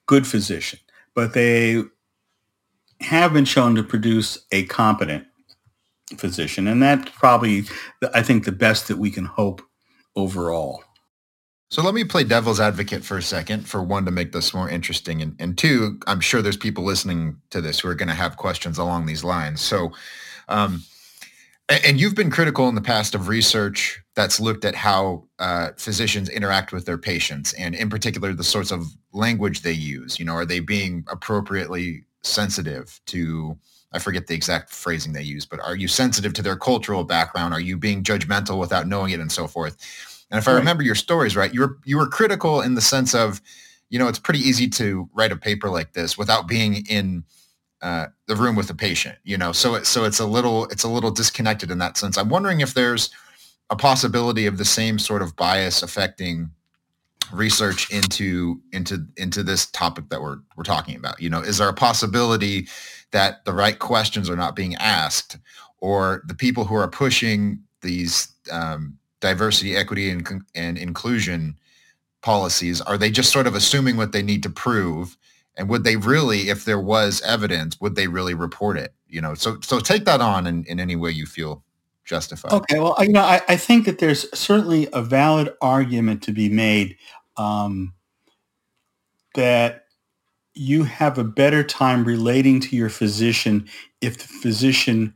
good 0.07 0.27
physician, 0.27 0.79
but 1.15 1.35
they 1.35 1.83
have 3.01 3.33
been 3.33 3.45
shown 3.45 3.75
to 3.75 3.83
produce 3.83 4.39
a 4.53 4.65
competent 4.67 5.27
physician. 6.17 6.67
And 6.67 6.83
that's 6.83 7.11
probably, 7.11 7.65
I 8.15 8.23
think, 8.23 8.45
the 8.45 8.53
best 8.53 8.89
that 8.89 8.99
we 8.99 9.11
can 9.11 9.25
hope 9.25 9.63
overall. 10.17 10.83
So 11.71 11.83
let 11.83 11.95
me 11.95 12.03
play 12.03 12.25
devil's 12.25 12.59
advocate 12.59 13.05
for 13.05 13.17
a 13.17 13.23
second 13.23 13.69
for 13.69 13.81
one 13.81 14.05
to 14.05 14.11
make 14.11 14.33
this 14.33 14.53
more 14.53 14.69
interesting. 14.69 15.23
And, 15.23 15.37
and 15.39 15.57
two, 15.57 16.01
I'm 16.09 16.19
sure 16.19 16.43
there's 16.43 16.57
people 16.57 16.83
listening 16.83 17.37
to 17.51 17.61
this 17.61 17.79
who 17.79 17.89
are 17.89 17.95
going 17.95 18.09
to 18.09 18.15
have 18.15 18.37
questions 18.37 18.77
along 18.77 19.07
these 19.07 19.23
lines. 19.23 19.61
So, 19.61 19.93
um, 20.49 20.83
and 21.69 22.01
you've 22.01 22.17
been 22.17 22.33
critical 22.33 22.69
in 22.69 22.75
the 22.75 22.81
past 22.81 23.15
of 23.15 23.29
research 23.29 24.03
that's 24.17 24.41
looked 24.41 24.65
at 24.65 24.75
how 24.75 25.29
uh, 25.39 25.69
physicians 25.77 26.29
interact 26.29 26.73
with 26.73 26.87
their 26.87 26.99
patients 26.99 27.53
and 27.53 27.77
in 27.77 27.89
particular 27.89 28.35
the 28.35 28.43
sorts 28.43 28.73
of 28.73 28.85
language 29.13 29.63
they 29.63 29.71
use. 29.71 30.19
You 30.19 30.25
know, 30.25 30.33
are 30.35 30.45
they 30.45 30.59
being 30.59 31.05
appropriately 31.09 32.05
sensitive 32.23 33.01
to 33.07 33.59
I 33.93 33.99
forget 33.99 34.29
the 34.29 34.35
exact 34.35 34.71
phrasing 34.71 35.13
they 35.13 35.23
use, 35.23 35.45
but 35.45 35.59
are 35.61 35.75
you 35.75 35.89
sensitive 35.89 36.33
to 36.35 36.43
their 36.43 36.57
cultural 36.57 37.03
background? 37.03 37.53
Are 37.53 37.61
you 37.61 37.77
being 37.77 38.05
judgmental 38.05 38.59
without 38.59 38.87
knowing 38.87 39.11
it 39.11 39.19
and 39.19 39.33
so 39.33 39.49
forth? 39.49 39.77
And 40.31 40.39
if 40.39 40.47
I 40.47 40.53
remember 40.53 40.85
your 40.85 40.95
stories 40.95 41.35
right, 41.35 41.53
you 41.53 41.61
were 41.61 41.79
you 41.85 41.97
were 41.97 42.07
critical 42.07 42.61
in 42.61 42.75
the 42.75 42.81
sense 42.81 43.15
of, 43.15 43.43
you 43.89 43.99
know, 43.99 44.07
it's 44.07 44.19
pretty 44.19 44.41
easy 44.41 44.69
to 44.69 45.09
write 45.13 45.33
a 45.33 45.37
paper 45.37 45.69
like 45.69 45.93
this 45.93 46.17
without 46.17 46.47
being 46.47 46.87
in 46.87 47.25
uh, 47.83 48.07
the 48.27 48.37
room 48.37 48.55
with 48.55 48.69
the 48.69 48.75
patient. 48.75 49.19
You 49.25 49.37
know, 49.37 49.51
so 49.51 49.75
it, 49.75 49.87
so 49.87 50.05
it's 50.05 50.21
a 50.21 50.27
little 50.27 50.67
it's 50.67 50.85
a 50.85 50.89
little 50.89 51.11
disconnected 51.11 51.71
in 51.71 51.79
that 51.79 51.97
sense. 51.97 52.17
I'm 52.17 52.29
wondering 52.29 52.61
if 52.61 52.75
there's 52.75 53.11
a 53.71 53.77
possibility 53.77 54.47
of 54.47 54.57
the 54.57 54.65
same 54.65 55.01
sort 55.01 55.23
of 55.23 55.35
bias 55.35 55.83
affecting 55.83 56.51
research 57.33 57.91
into 57.91 58.61
into 58.73 59.07
into 59.17 59.43
this 59.43 59.67
topic 59.67 60.09
that 60.09 60.21
we're 60.21 60.39
we're 60.57 60.65
talking 60.65 60.97
about. 60.97 61.21
You 61.21 61.31
know, 61.31 61.41
is 61.41 61.59
there 61.59 61.69
a 61.69 61.75
possibility 61.75 62.69
that 63.13 63.45
the 63.45 63.53
right 63.53 63.79
questions 63.79 64.31
are 64.31 64.37
not 64.37 64.57
being 64.57 64.75
asked, 64.77 65.39
or 65.79 66.23
the 66.27 66.35
people 66.35 66.65
who 66.65 66.75
are 66.75 66.89
pushing 66.89 67.61
these 67.83 68.29
um, 68.51 68.99
diversity, 69.21 69.77
equity, 69.77 70.11
and, 70.11 70.45
and 70.55 70.79
inclusion 70.79 71.57
policies? 72.23 72.81
Are 72.81 72.99
they 72.99 73.11
just 73.11 73.33
sort 73.33 73.47
of 73.47 73.55
assuming 73.55 73.97
what 73.97 74.13
they 74.13 74.23
need 74.23 74.43
to 74.43 74.51
prove? 74.51 75.17
And 75.57 75.69
would 75.69 75.85
they 75.85 75.97
really, 75.97 76.49
if 76.49 76.65
there 76.65 76.81
was 76.81 77.21
evidence, 77.23 77.81
would 77.81 77.95
they 77.95 78.07
really 78.07 78.35
report 78.35 78.79
it? 78.79 78.95
You 79.09 79.21
know, 79.21 79.35
so 79.35 79.59
so 79.61 79.81
take 79.81 80.05
that 80.05 80.21
on 80.21 80.47
in, 80.47 80.65
in 80.65 80.81
any 80.81 80.97
way 80.97 81.11
you 81.11 81.27
feel 81.27 81.65
justified. 82.05 82.53
Okay, 82.53 82.79
well, 82.79 82.97
you 83.01 83.13
know, 83.13 83.23
I, 83.23 83.41
I 83.49 83.57
think 83.57 83.85
that 83.87 83.99
there's 83.99 84.27
certainly 84.37 84.89
a 84.93 85.03
valid 85.03 85.53
argument 85.61 86.23
to 86.25 86.33
be 86.33 86.49
made 86.49 86.97
um, 87.37 87.95
that 89.35 89.85
you 90.55 90.85
have 90.85 91.19
a 91.19 91.25
better 91.25 91.63
time 91.63 92.05
relating 92.05 92.61
to 92.61 92.77
your 92.77 92.89
physician 92.89 93.69
if 94.01 94.19
the 94.19 94.25
physician 94.25 95.15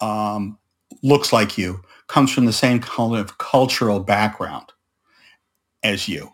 um, 0.00 0.58
looks 1.02 1.32
like 1.32 1.56
you 1.56 1.80
comes 2.08 2.32
from 2.32 2.44
the 2.44 2.52
same 2.52 2.80
kind 2.80 3.16
of 3.16 3.38
cultural 3.38 4.00
background 4.00 4.72
as 5.82 6.08
you. 6.08 6.30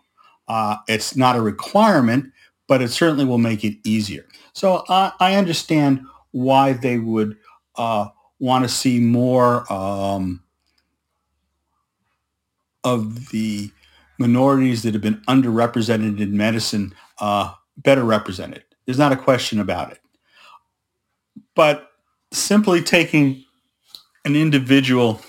Uh, 0.47 0.77
it's 0.87 1.15
not 1.15 1.35
a 1.35 1.41
requirement, 1.41 2.31
but 2.67 2.81
it 2.81 2.89
certainly 2.89 3.25
will 3.25 3.37
make 3.37 3.63
it 3.63 3.77
easier. 3.83 4.25
So 4.53 4.83
uh, 4.89 5.11
I 5.19 5.35
understand 5.35 6.05
why 6.31 6.73
they 6.73 6.97
would 6.97 7.37
uh, 7.75 8.07
want 8.39 8.65
to 8.65 8.69
see 8.69 8.99
more 8.99 9.71
um, 9.71 10.43
of 12.83 13.29
the 13.29 13.71
minorities 14.17 14.83
that 14.83 14.93
have 14.93 15.01
been 15.01 15.21
underrepresented 15.27 16.19
in 16.19 16.37
medicine 16.37 16.93
uh, 17.19 17.53
better 17.77 18.03
represented. 18.03 18.63
There's 18.85 18.99
not 18.99 19.11
a 19.11 19.17
question 19.17 19.59
about 19.59 19.91
it. 19.91 19.99
But 21.55 21.89
simply 22.31 22.81
taking 22.81 23.43
an 24.25 24.35
individual 24.35 25.21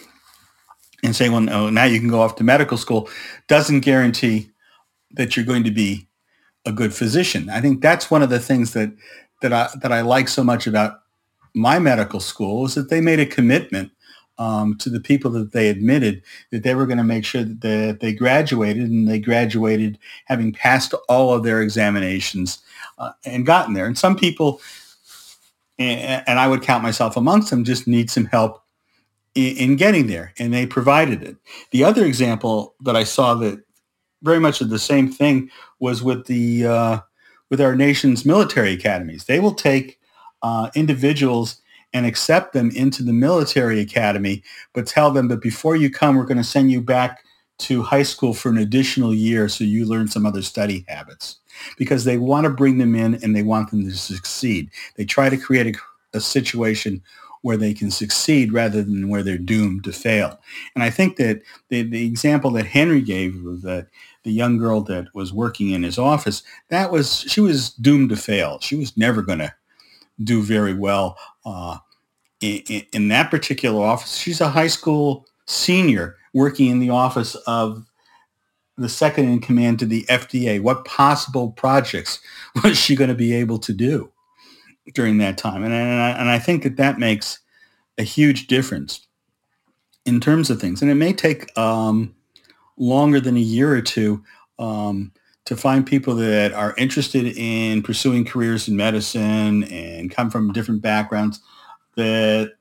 and 1.03 1.15
saying, 1.15 1.33
well, 1.33 1.41
no, 1.41 1.71
now 1.71 1.85
you 1.85 2.01
can 2.01 2.09
go 2.09 2.23
off 2.23 2.37
to 2.37 2.45
medical 2.45 2.79
school 2.79 3.09
doesn't 3.47 3.81
guarantee 3.81 4.51
that 5.13 5.37
you're 5.37 5.45
going 5.45 5.65
to 5.65 5.71
be 5.71 6.09
a 6.65 6.73
good 6.73 6.95
physician. 6.95 7.51
I 7.51 7.61
think 7.61 7.83
that's 7.83 8.11
one 8.11 8.23
of 8.23 8.31
the 8.31 8.41
things 8.41 8.73
that 8.73 8.91
that 9.43 9.53
I 9.53 9.69
that 9.83 9.93
I 9.93 10.01
like 10.01 10.29
so 10.29 10.43
much 10.43 10.67
about 10.67 11.01
my 11.55 11.79
medical 11.79 12.21
school 12.21 12.65
is 12.65 12.75
that 12.75 12.89
they 12.89 13.01
made 13.01 13.21
a 13.21 13.27
commitment 13.27 13.93
um, 14.39 14.77
to 14.79 14.91
the 14.91 15.01
people 15.01 15.31
that 15.33 15.53
they 15.53 15.69
admitted 15.69 16.23
that 16.51 16.63
they 16.63 16.75
were 16.75 16.87
going 16.87 16.99
to 16.99 17.05
make 17.05 17.25
sure 17.25 17.45
that 17.45 17.61
they, 17.61 17.93
they, 17.93 18.13
graduated 18.13 18.91
and 18.91 19.09
they 19.09 19.19
graduated 19.19 19.99
having 20.25 20.53
passed 20.53 20.93
all 21.09 21.33
of 21.33 21.45
their 21.45 21.63
examinations 21.63 22.59
uh, 22.99 23.13
and 23.25 23.47
gotten 23.47 23.75
there. 23.75 23.87
And 23.87 23.97
some 23.97 24.17
people, 24.17 24.61
and, 25.79 26.25
and 26.27 26.39
I 26.39 26.49
would 26.49 26.63
count 26.63 26.83
myself 26.83 27.17
amongst 27.17 27.51
them, 27.51 27.65
just 27.65 27.87
need 27.87 28.11
some 28.11 28.27
help 28.27 28.65
in, 29.35 29.77
getting 29.77 30.07
there, 30.07 30.33
and 30.39 30.53
they 30.53 30.67
provided 30.67 31.23
it. 31.23 31.37
The 31.71 31.85
other 31.85 32.05
example 32.05 32.75
that 32.83 32.97
I 32.97 33.05
saw 33.05 33.35
that 33.35 33.61
very 34.23 34.39
much 34.39 34.61
of 34.61 34.71
the 34.71 34.79
same 34.79 35.11
thing 35.11 35.51
was 35.81 36.03
with 36.03 36.27
the 36.27 36.67
uh, 36.67 36.99
with 37.51 37.61
our 37.61 37.75
nation's 37.75 38.25
military 38.25 38.73
academies. 38.73 39.25
They 39.25 39.41
will 39.41 39.55
take 39.55 39.99
uh, 40.43 40.71
individuals 40.75 41.61
and 41.95 42.05
accept 42.05 42.53
them 42.53 42.71
into 42.73 43.03
the 43.05 43.13
military 43.13 43.81
academy, 43.81 44.43
but 44.73 44.87
tell 44.87 45.13
them 45.13 45.29
that 45.29 45.41
before 45.41 45.77
you 45.77 45.89
come, 45.89 46.17
we're 46.17 46.25
going 46.25 46.37
to 46.37 46.45
send 46.45 46.71
you 46.71 46.83
back 46.83 47.25
to 47.57 47.83
high 47.83 48.03
school 48.03 48.35
for 48.35 48.49
an 48.49 48.59
additional 48.59 49.15
year 49.15 49.49
so 49.49 49.63
you 49.63 49.87
learn 49.87 50.09
some 50.09 50.27
other 50.27 50.43
study 50.43 50.85
habits 50.89 51.37
because 51.79 52.05
they 52.05 52.19
want 52.19 52.45
to 52.45 52.51
bring 52.51 52.79
them 52.79 52.97
in 52.97 53.15
and 53.23 53.35
they 53.35 53.45
want 53.45 53.71
them 53.71 53.85
to 53.85 53.97
succeed. 53.97 54.69
They 54.97 55.05
try 55.05 55.29
to 55.29 55.37
create 55.37 55.77
a, 55.77 56.19
a 56.19 56.21
situation 56.21 57.01
where 57.43 57.57
they 57.57 57.75
can 57.75 57.91
succeed 57.91 58.53
rather 58.53 58.83
than 58.83 59.09
where 59.09 59.23
they're 59.23 59.39
doomed 59.39 59.85
to 59.85 59.93
fail. 59.93 60.41
And 60.75 60.83
I 60.83 60.91
think 60.91 61.17
that 61.17 61.43
the, 61.69 61.83
the 61.83 62.07
example 62.07 62.51
that 62.53 62.67
Henry 62.67 63.03
gave 63.03 63.37
of 63.47 63.63
the, 63.63 63.87
the 64.25 64.33
young 64.33 64.59
girl 64.59 64.81
that 64.85 65.15
was 65.15 65.33
working 65.33 65.71
in 65.71 65.85
his 65.85 65.99
office, 65.99 66.43
that 66.71 66.91
was, 66.91 67.21
she 67.21 67.41
was 67.41 67.71
doomed 67.75 68.09
to 68.09 68.17
fail. 68.17 68.59
She 68.61 68.75
was 68.75 68.97
never 68.97 69.23
going 69.23 69.41
to 69.41 69.55
do 70.23 70.43
very 70.43 70.75
well 70.75 71.19
uh, 71.45 71.79
in, 72.45 73.09
that 73.09 73.31
particular 73.31 73.85
office. 73.85 74.17
She's 74.17 74.41
a 74.41 74.49
high 74.49 74.69
school 74.69 75.27
senior 75.47 76.17
working 76.33 76.69
in 76.69 76.79
the 76.79 76.91
office 76.91 77.35
of 77.47 77.85
the 78.77 78.89
second 78.89 79.29
in 79.29 79.41
command 79.41 79.79
to 79.79 79.87
the 79.87 80.05
FDA. 80.09 80.61
What 80.61 80.85
possible 80.85 81.53
projects 81.53 82.21
was 82.65 82.79
she 82.79 82.97
going 82.97 83.11
to 83.11 83.15
be 83.15 83.33
able 83.33 83.59
to 83.61 83.73
do? 83.73 84.11
during 84.93 85.19
that 85.19 85.39
time. 85.39 85.65
And, 85.65 85.73
and, 85.73 86.01
I, 86.01 86.11
and 86.11 86.29
I 86.29 86.39
think 86.39 86.63
that 86.65 86.77
that 86.77 86.99
makes 86.99 87.39
a 87.97 88.03
huge 88.03 88.47
difference 88.47 89.07
in 90.05 90.21
terms 90.21 90.51
of 90.51 90.61
things. 90.61 90.83
And 90.83 90.91
it 90.91 90.97
may 90.97 91.13
take 91.13 91.57
um, 91.57 92.15
longer 92.77 93.21
than 93.21 93.37
a 93.37 93.41
year 93.41 93.73
or 93.73 93.81
two 93.81 94.23
um, 94.59 95.13
to 95.47 95.57
find 95.57 95.87
people 95.87 96.15
that 96.17 96.53
are 96.53 96.75
interested 96.77 97.27
in 97.37 97.83
pursuing 97.83 98.25
careers 98.25 98.69
in 98.69 98.77
medicine 98.77 99.65
and 99.65 100.11
come 100.11 100.31
from 100.31 100.53
different 100.53 100.83
backgrounds 100.83 101.41
that 101.97 102.53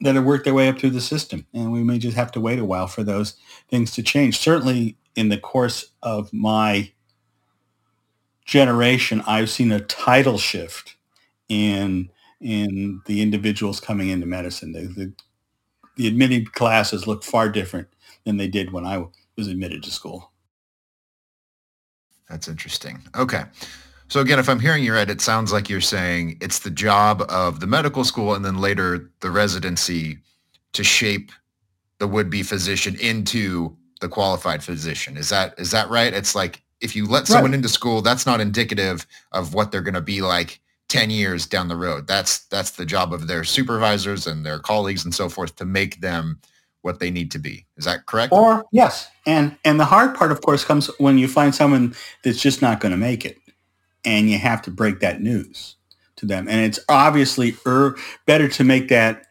that 0.00 0.14
have 0.14 0.24
worked 0.24 0.44
their 0.44 0.54
way 0.54 0.68
up 0.68 0.78
through 0.78 0.90
the 0.90 1.00
system. 1.00 1.46
And 1.54 1.72
we 1.72 1.82
may 1.82 1.98
just 1.98 2.16
have 2.16 2.30
to 2.32 2.40
wait 2.40 2.58
a 2.58 2.64
while 2.64 2.86
for 2.86 3.02
those 3.02 3.34
things 3.70 3.92
to 3.92 4.02
change. 4.02 4.38
Certainly 4.38 4.96
in 5.14 5.30
the 5.30 5.38
course 5.38 5.92
of 6.02 6.32
my 6.32 6.92
generation, 8.44 9.22
I've 9.26 9.50
seen 9.50 9.72
a 9.72 9.80
tidal 9.80 10.38
shift 10.38 10.96
in 11.48 12.10
in 12.40 13.00
the 13.06 13.22
individuals 13.22 13.80
coming 13.80 14.10
into 14.10 14.26
medicine. 14.26 14.72
The, 14.72 14.82
the, 14.82 15.12
the 15.96 16.06
admitted 16.06 16.52
classes 16.52 17.06
look 17.06 17.24
far 17.24 17.48
different 17.48 17.88
than 18.24 18.36
they 18.36 18.48
did 18.48 18.72
when 18.72 18.84
I 18.84 19.06
was 19.36 19.48
admitted 19.48 19.82
to 19.84 19.90
school. 19.90 20.32
That's 22.28 22.48
interesting. 22.48 23.00
Okay. 23.16 23.44
So 24.08 24.20
again, 24.20 24.38
if 24.38 24.48
I'm 24.48 24.60
hearing 24.60 24.84
you 24.84 24.94
right, 24.94 25.08
it 25.08 25.20
sounds 25.20 25.52
like 25.52 25.68
you're 25.68 25.80
saying 25.80 26.38
it's 26.40 26.60
the 26.60 26.70
job 26.70 27.22
of 27.28 27.60
the 27.60 27.66
medical 27.66 28.04
school 28.04 28.34
and 28.34 28.44
then 28.44 28.58
later 28.58 29.10
the 29.20 29.30
residency 29.30 30.18
to 30.74 30.84
shape 30.84 31.32
the 31.98 32.06
would-be 32.06 32.42
physician 32.42 32.96
into 33.00 33.76
the 34.00 34.08
qualified 34.08 34.62
physician. 34.62 35.16
Is 35.16 35.28
that 35.30 35.58
is 35.58 35.70
that 35.72 35.88
right? 35.88 36.12
It's 36.12 36.34
like 36.34 36.62
if 36.80 36.94
you 36.94 37.06
let 37.06 37.26
someone 37.26 37.50
right. 37.50 37.56
into 37.56 37.68
school, 37.68 38.02
that's 38.02 38.26
not 38.26 38.40
indicative 38.40 39.06
of 39.32 39.54
what 39.54 39.72
they're 39.72 39.80
going 39.80 39.94
to 39.94 40.00
be 40.00 40.20
like 40.20 40.60
10 40.88 41.10
years 41.10 41.46
down 41.46 41.68
the 41.68 41.76
road. 41.76 42.06
That's 42.06 42.46
that's 42.46 42.72
the 42.72 42.86
job 42.86 43.12
of 43.12 43.26
their 43.26 43.42
supervisors 43.42 44.26
and 44.26 44.46
their 44.46 44.58
colleagues 44.58 45.04
and 45.04 45.14
so 45.14 45.28
forth 45.28 45.56
to 45.56 45.64
make 45.64 46.00
them 46.00 46.38
what 46.82 47.00
they 47.00 47.10
need 47.10 47.32
to 47.32 47.38
be. 47.40 47.66
Is 47.76 47.86
that 47.86 48.06
correct? 48.06 48.32
Or 48.32 48.64
yes. 48.70 49.08
And 49.26 49.56
and 49.64 49.80
the 49.80 49.86
hard 49.86 50.14
part 50.14 50.30
of 50.30 50.42
course 50.42 50.64
comes 50.64 50.88
when 50.98 51.18
you 51.18 51.26
find 51.26 51.54
someone 51.54 51.94
that's 52.22 52.40
just 52.40 52.62
not 52.62 52.78
going 52.78 52.92
to 52.92 52.98
make 52.98 53.24
it 53.24 53.38
and 54.06 54.30
you 54.30 54.38
have 54.38 54.62
to 54.62 54.70
break 54.70 55.00
that 55.00 55.20
news 55.20 55.74
to 56.16 56.24
them. 56.24 56.48
And 56.48 56.64
it's 56.64 56.80
obviously 56.88 57.54
er, 57.66 57.96
better 58.24 58.48
to 58.48 58.64
make 58.64 58.88
that 58.88 59.26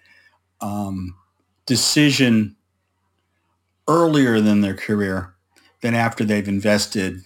um, 0.61 1.15
decision 1.65 2.55
earlier 3.87 4.41
than 4.41 4.61
their 4.61 4.75
career 4.75 5.33
than 5.81 5.95
after 5.95 6.23
they've 6.23 6.47
invested 6.47 7.21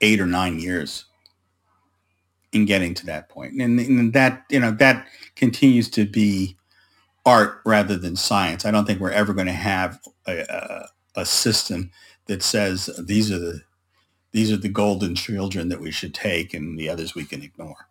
eight 0.00 0.20
or 0.20 0.26
nine 0.26 0.58
years 0.58 1.04
in 2.52 2.64
getting 2.64 2.94
to 2.94 3.06
that 3.06 3.28
point. 3.28 3.54
And, 3.60 3.78
and 3.78 4.12
that, 4.12 4.44
you 4.50 4.58
know, 4.58 4.72
that 4.72 5.06
continues 5.36 5.88
to 5.90 6.04
be 6.04 6.56
art 7.24 7.60
rather 7.64 7.96
than 7.96 8.16
science. 8.16 8.64
I 8.64 8.70
don't 8.70 8.86
think 8.86 9.00
we're 9.00 9.10
ever 9.10 9.32
going 9.32 9.46
to 9.46 9.52
have 9.52 10.00
a, 10.26 10.40
a, 10.40 10.88
a 11.20 11.26
system 11.26 11.90
that 12.26 12.42
says 12.42 12.90
these 12.98 13.30
are 13.30 13.38
the 13.38 13.62
these 14.32 14.52
are 14.52 14.56
the 14.56 14.68
golden 14.68 15.14
children 15.14 15.68
that 15.68 15.80
we 15.80 15.90
should 15.90 16.14
take 16.14 16.54
and 16.54 16.78
the 16.78 16.88
others 16.88 17.14
we 17.14 17.24
can 17.24 17.42
ignore. 17.42 17.88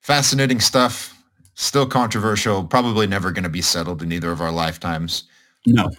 Fascinating 0.00 0.60
stuff. 0.60 1.16
Still 1.54 1.86
controversial. 1.86 2.64
Probably 2.64 3.06
never 3.06 3.30
going 3.30 3.44
to 3.44 3.50
be 3.50 3.62
settled 3.62 4.02
in 4.02 4.12
either 4.12 4.32
of 4.32 4.40
our 4.40 4.52
lifetimes. 4.52 5.24
No. 5.66 5.90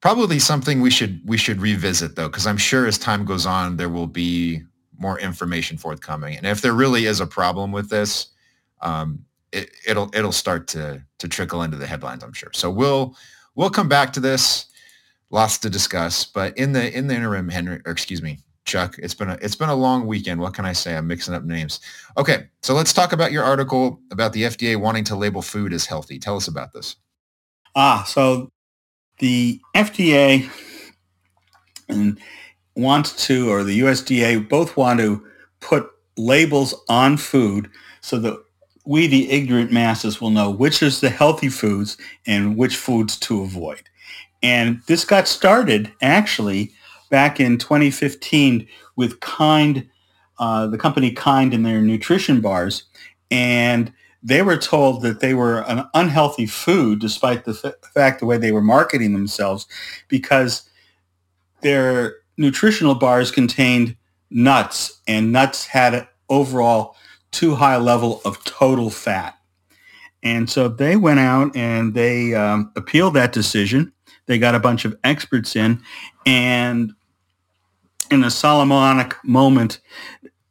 Probably 0.00 0.38
something 0.38 0.80
we 0.80 0.90
should 0.90 1.20
we 1.24 1.36
should 1.36 1.60
revisit 1.60 2.16
though, 2.16 2.28
because 2.28 2.46
I'm 2.46 2.56
sure 2.56 2.86
as 2.86 2.98
time 2.98 3.24
goes 3.24 3.46
on, 3.46 3.76
there 3.76 3.88
will 3.88 4.08
be 4.08 4.62
more 4.98 5.18
information 5.20 5.76
forthcoming. 5.76 6.36
And 6.36 6.46
if 6.46 6.60
there 6.60 6.72
really 6.72 7.06
is 7.06 7.20
a 7.20 7.26
problem 7.26 7.70
with 7.70 7.88
this, 7.88 8.28
um, 8.80 9.24
it, 9.52 9.70
it'll 9.86 10.10
it'll 10.12 10.32
start 10.32 10.66
to 10.68 11.04
to 11.18 11.28
trickle 11.28 11.62
into 11.62 11.76
the 11.76 11.86
headlines. 11.86 12.24
I'm 12.24 12.32
sure. 12.32 12.50
So 12.52 12.68
we'll 12.68 13.16
we'll 13.54 13.70
come 13.70 13.88
back 13.88 14.12
to 14.14 14.20
this. 14.20 14.66
Lots 15.32 15.58
to 15.58 15.70
discuss, 15.70 16.26
but 16.26 16.56
in 16.58 16.72
the 16.72 16.96
in 16.96 17.06
the 17.06 17.16
interim, 17.16 17.48
Henry, 17.48 17.80
or 17.86 17.92
excuse 17.92 18.20
me, 18.22 18.38
Chuck, 18.66 18.96
it's 18.98 19.14
been 19.14 19.30
a 19.30 19.38
it's 19.40 19.56
been 19.56 19.70
a 19.70 19.74
long 19.74 20.06
weekend. 20.06 20.40
What 20.40 20.52
can 20.52 20.66
I 20.66 20.74
say? 20.74 20.94
I'm 20.94 21.06
mixing 21.06 21.32
up 21.34 21.42
names. 21.42 21.80
Okay, 22.18 22.48
so 22.62 22.74
let's 22.74 22.92
talk 22.92 23.14
about 23.14 23.32
your 23.32 23.42
article 23.42 23.98
about 24.10 24.34
the 24.34 24.42
FDA 24.42 24.78
wanting 24.78 25.04
to 25.04 25.16
label 25.16 25.40
food 25.40 25.72
as 25.72 25.86
healthy. 25.86 26.18
Tell 26.18 26.36
us 26.36 26.48
about 26.48 26.74
this. 26.74 26.96
Ah, 27.74 28.04
so 28.06 28.50
the 29.20 29.58
FDA 29.74 30.50
and 31.88 32.18
wants 32.76 33.26
to, 33.26 33.50
or 33.50 33.64
the 33.64 33.80
USDA 33.80 34.48
both 34.48 34.76
want 34.76 35.00
to 35.00 35.26
put 35.60 35.88
labels 36.18 36.74
on 36.88 37.16
food 37.16 37.70
so 38.02 38.18
that 38.18 38.38
we, 38.84 39.06
the 39.06 39.30
ignorant 39.30 39.72
masses, 39.72 40.20
will 40.20 40.30
know 40.30 40.50
which 40.50 40.82
is 40.82 41.00
the 41.00 41.10
healthy 41.10 41.48
foods 41.48 41.96
and 42.26 42.56
which 42.56 42.76
foods 42.76 43.16
to 43.20 43.42
avoid. 43.42 43.88
And 44.42 44.82
this 44.86 45.04
got 45.04 45.28
started 45.28 45.92
actually 46.02 46.72
back 47.10 47.38
in 47.38 47.58
2015 47.58 48.66
with 48.96 49.20
Kind, 49.20 49.88
uh, 50.38 50.66
the 50.66 50.78
company 50.78 51.12
Kind 51.12 51.54
and 51.54 51.64
their 51.64 51.80
nutrition 51.80 52.40
bars. 52.40 52.84
And 53.30 53.92
they 54.22 54.42
were 54.42 54.56
told 54.56 55.02
that 55.02 55.20
they 55.20 55.34
were 55.34 55.60
an 55.68 55.84
unhealthy 55.94 56.46
food 56.46 57.00
despite 57.00 57.44
the 57.44 57.58
f- 57.64 57.90
fact 57.92 58.20
the 58.20 58.26
way 58.26 58.38
they 58.38 58.52
were 58.52 58.62
marketing 58.62 59.12
themselves 59.12 59.66
because 60.08 60.68
their 61.60 62.16
nutritional 62.36 62.94
bars 62.94 63.30
contained 63.30 63.96
nuts 64.30 65.00
and 65.06 65.32
nuts 65.32 65.66
had 65.66 65.94
an 65.94 66.06
overall 66.28 66.96
too 67.30 67.54
high 67.54 67.76
level 67.76 68.20
of 68.24 68.42
total 68.44 68.90
fat. 68.90 69.36
And 70.22 70.48
so 70.48 70.68
they 70.68 70.96
went 70.96 71.20
out 71.20 71.56
and 71.56 71.94
they 71.94 72.34
um, 72.34 72.70
appealed 72.76 73.14
that 73.14 73.32
decision. 73.32 73.91
They 74.26 74.38
got 74.38 74.54
a 74.54 74.60
bunch 74.60 74.84
of 74.84 74.96
experts 75.04 75.56
in 75.56 75.82
and 76.26 76.92
in 78.12 78.22
a 78.22 78.30
Solomonic 78.30 79.16
moment, 79.24 79.80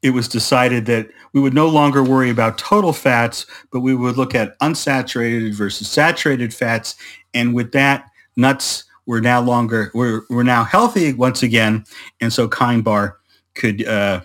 it 0.02 0.10
was 0.10 0.28
decided 0.28 0.88
that 0.88 1.10
we 1.32 1.40
would 1.40 1.54
no 1.54 1.68
longer 1.68 2.04
worry 2.04 2.32
about 2.32 2.58
total 2.58 2.92
fats, 2.92 3.46
but 3.72 3.82
we 3.82 3.94
would 3.94 4.18
look 4.18 4.34
at 4.34 4.58
unsaturated 4.60 5.54
versus 5.54 5.88
saturated 5.88 6.54
fats. 6.54 6.96
And 7.36 7.54
with 7.54 7.72
that, 7.74 8.10
nuts 8.36 8.86
were 9.06 9.22
now 9.22 9.42
longer, 9.42 9.92
were, 9.94 10.26
were 10.30 10.44
now 10.44 10.64
healthy 10.64 11.14
once 11.14 11.44
again. 11.44 11.86
And 12.20 12.34
so 12.34 12.48
Kind 12.48 12.84
Bar 12.84 13.18
could 13.54 13.88
uh, 13.88 14.22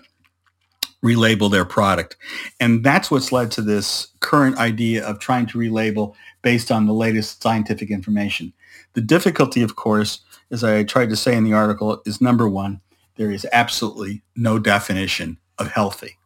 relabel 1.03 1.51
their 1.51 1.65
product. 1.65 2.17
And 2.59 2.83
that's 2.83 3.11
what's 3.11 3.31
led 3.31 3.51
to 3.51 3.61
this 3.61 4.07
current 4.19 4.57
idea 4.57 5.05
of 5.05 5.19
trying 5.19 5.45
to 5.47 5.59
relabel 5.59 6.15
based 6.41 6.71
on 6.71 6.87
the 6.87 6.93
latest 6.93 7.43
scientific 7.43 7.91
information. 7.91 8.51
The 8.97 9.03
difficulty, 9.03 9.61
of 9.61 9.75
course, 9.75 10.21
as 10.49 10.63
I 10.63 10.81
tried 10.81 11.11
to 11.11 11.15
say 11.15 11.35
in 11.35 11.43
the 11.43 11.53
article, 11.53 12.01
is 12.07 12.19
number 12.19 12.49
one, 12.49 12.81
there 13.15 13.29
is 13.29 13.45
absolutely 13.53 14.23
no 14.35 14.57
definition 14.57 15.37
of 15.59 15.67
healthy. 15.67 16.17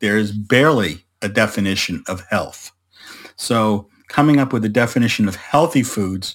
There 0.00 0.18
is 0.18 0.32
barely 0.32 1.04
a 1.22 1.28
definition 1.28 2.02
of 2.08 2.26
health. 2.28 2.72
So 3.36 3.88
coming 4.08 4.40
up 4.40 4.52
with 4.52 4.64
a 4.64 4.68
definition 4.68 5.28
of 5.28 5.36
healthy 5.36 5.84
foods 5.84 6.34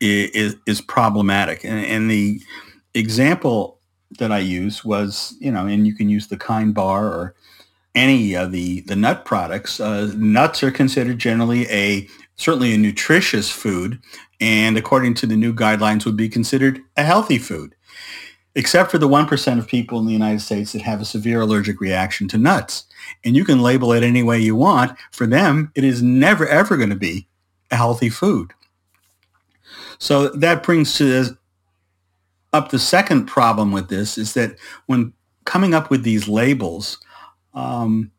is, 0.00 0.56
is, 0.66 0.80
problematic. 0.80 1.66
And, 1.66 1.84
and, 1.84 2.10
the 2.10 2.40
example 2.94 3.78
that 4.18 4.32
I 4.32 4.38
use 4.38 4.86
was, 4.86 5.36
you 5.38 5.52
know, 5.52 5.66
and 5.66 5.86
you 5.86 5.94
can 5.94 6.08
use 6.08 6.28
the 6.28 6.38
Kind 6.38 6.74
Bar 6.74 7.08
or 7.08 7.34
any 7.94 8.34
of 8.34 8.52
the, 8.52 8.80
the 8.82 8.96
nut 8.96 9.26
products. 9.26 9.80
Uh, 9.80 10.10
nuts 10.16 10.62
are 10.62 10.70
considered 10.70 11.18
generally 11.18 11.68
a 11.68 12.08
certainly 12.36 12.74
a 12.74 12.78
nutritious 12.78 13.50
food 13.50 13.98
and 14.40 14.76
according 14.76 15.14
to 15.14 15.26
the 15.26 15.36
new 15.36 15.54
guidelines 15.54 16.04
would 16.04 16.16
be 16.16 16.28
considered 16.28 16.80
a 16.96 17.02
healthy 17.02 17.38
food 17.38 17.74
except 18.56 18.90
for 18.90 18.96
the 18.96 19.08
1% 19.08 19.58
of 19.58 19.68
people 19.68 19.98
in 19.98 20.06
the 20.06 20.14
United 20.14 20.40
States 20.40 20.72
that 20.72 20.80
have 20.80 21.00
a 21.00 21.04
severe 21.04 21.42
allergic 21.42 21.78
reaction 21.78 22.26
to 22.26 22.38
nuts. 22.38 22.86
And 23.22 23.36
you 23.36 23.44
can 23.44 23.60
label 23.60 23.92
it 23.92 24.02
any 24.02 24.22
way 24.22 24.38
you 24.40 24.56
want. 24.56 24.98
For 25.12 25.26
them, 25.26 25.70
it 25.74 25.84
is 25.84 26.02
never, 26.02 26.48
ever 26.48 26.78
going 26.78 26.88
to 26.88 26.96
be 26.96 27.28
a 27.70 27.76
healthy 27.76 28.08
food. 28.08 28.54
So 29.98 30.28
that 30.30 30.62
brings 30.62 30.96
to 30.96 31.36
up 32.54 32.70
the 32.70 32.78
second 32.78 33.26
problem 33.26 33.72
with 33.72 33.90
this 33.90 34.16
is 34.16 34.32
that 34.34 34.56
when 34.86 35.12
coming 35.44 35.74
up 35.74 35.90
with 35.90 36.02
these 36.02 36.26
labels, 36.26 36.98
um, 37.52 38.10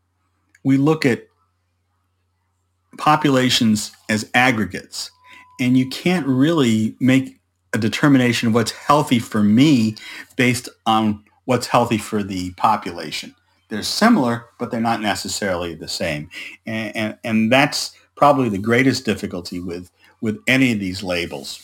we 0.64 0.78
look 0.78 1.04
at 1.04 1.26
populations 3.00 3.92
as 4.08 4.30
aggregates. 4.36 5.10
And 5.60 5.78
you 5.78 5.88
can't 5.90 6.26
really 6.28 6.96
make 7.00 7.40
a 7.74 7.78
determination 7.78 8.48
of 8.48 8.54
what's 8.54 8.72
healthy 8.72 9.20
for 9.20 9.44
me 9.44 9.96
based 10.36 10.70
on 10.86 11.24
what's 11.46 11.68
healthy 11.68 11.98
for 11.98 12.24
the 12.24 12.52
population. 12.52 13.36
They're 13.70 13.84
similar, 13.84 14.46
but 14.60 14.72
they're 14.72 14.80
not 14.80 15.02
necessarily 15.02 15.76
the 15.76 15.88
same. 15.88 16.30
And, 16.66 16.96
and, 16.96 17.18
and 17.24 17.52
that's 17.52 17.92
probably 18.16 18.50
the 18.50 18.58
greatest 18.58 19.06
difficulty 19.06 19.60
with, 19.60 19.92
with 20.22 20.40
any 20.48 20.72
of 20.72 20.80
these 20.80 21.04
labels 21.04 21.62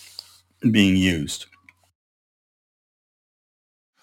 being 0.71 0.95
used. 0.95 1.45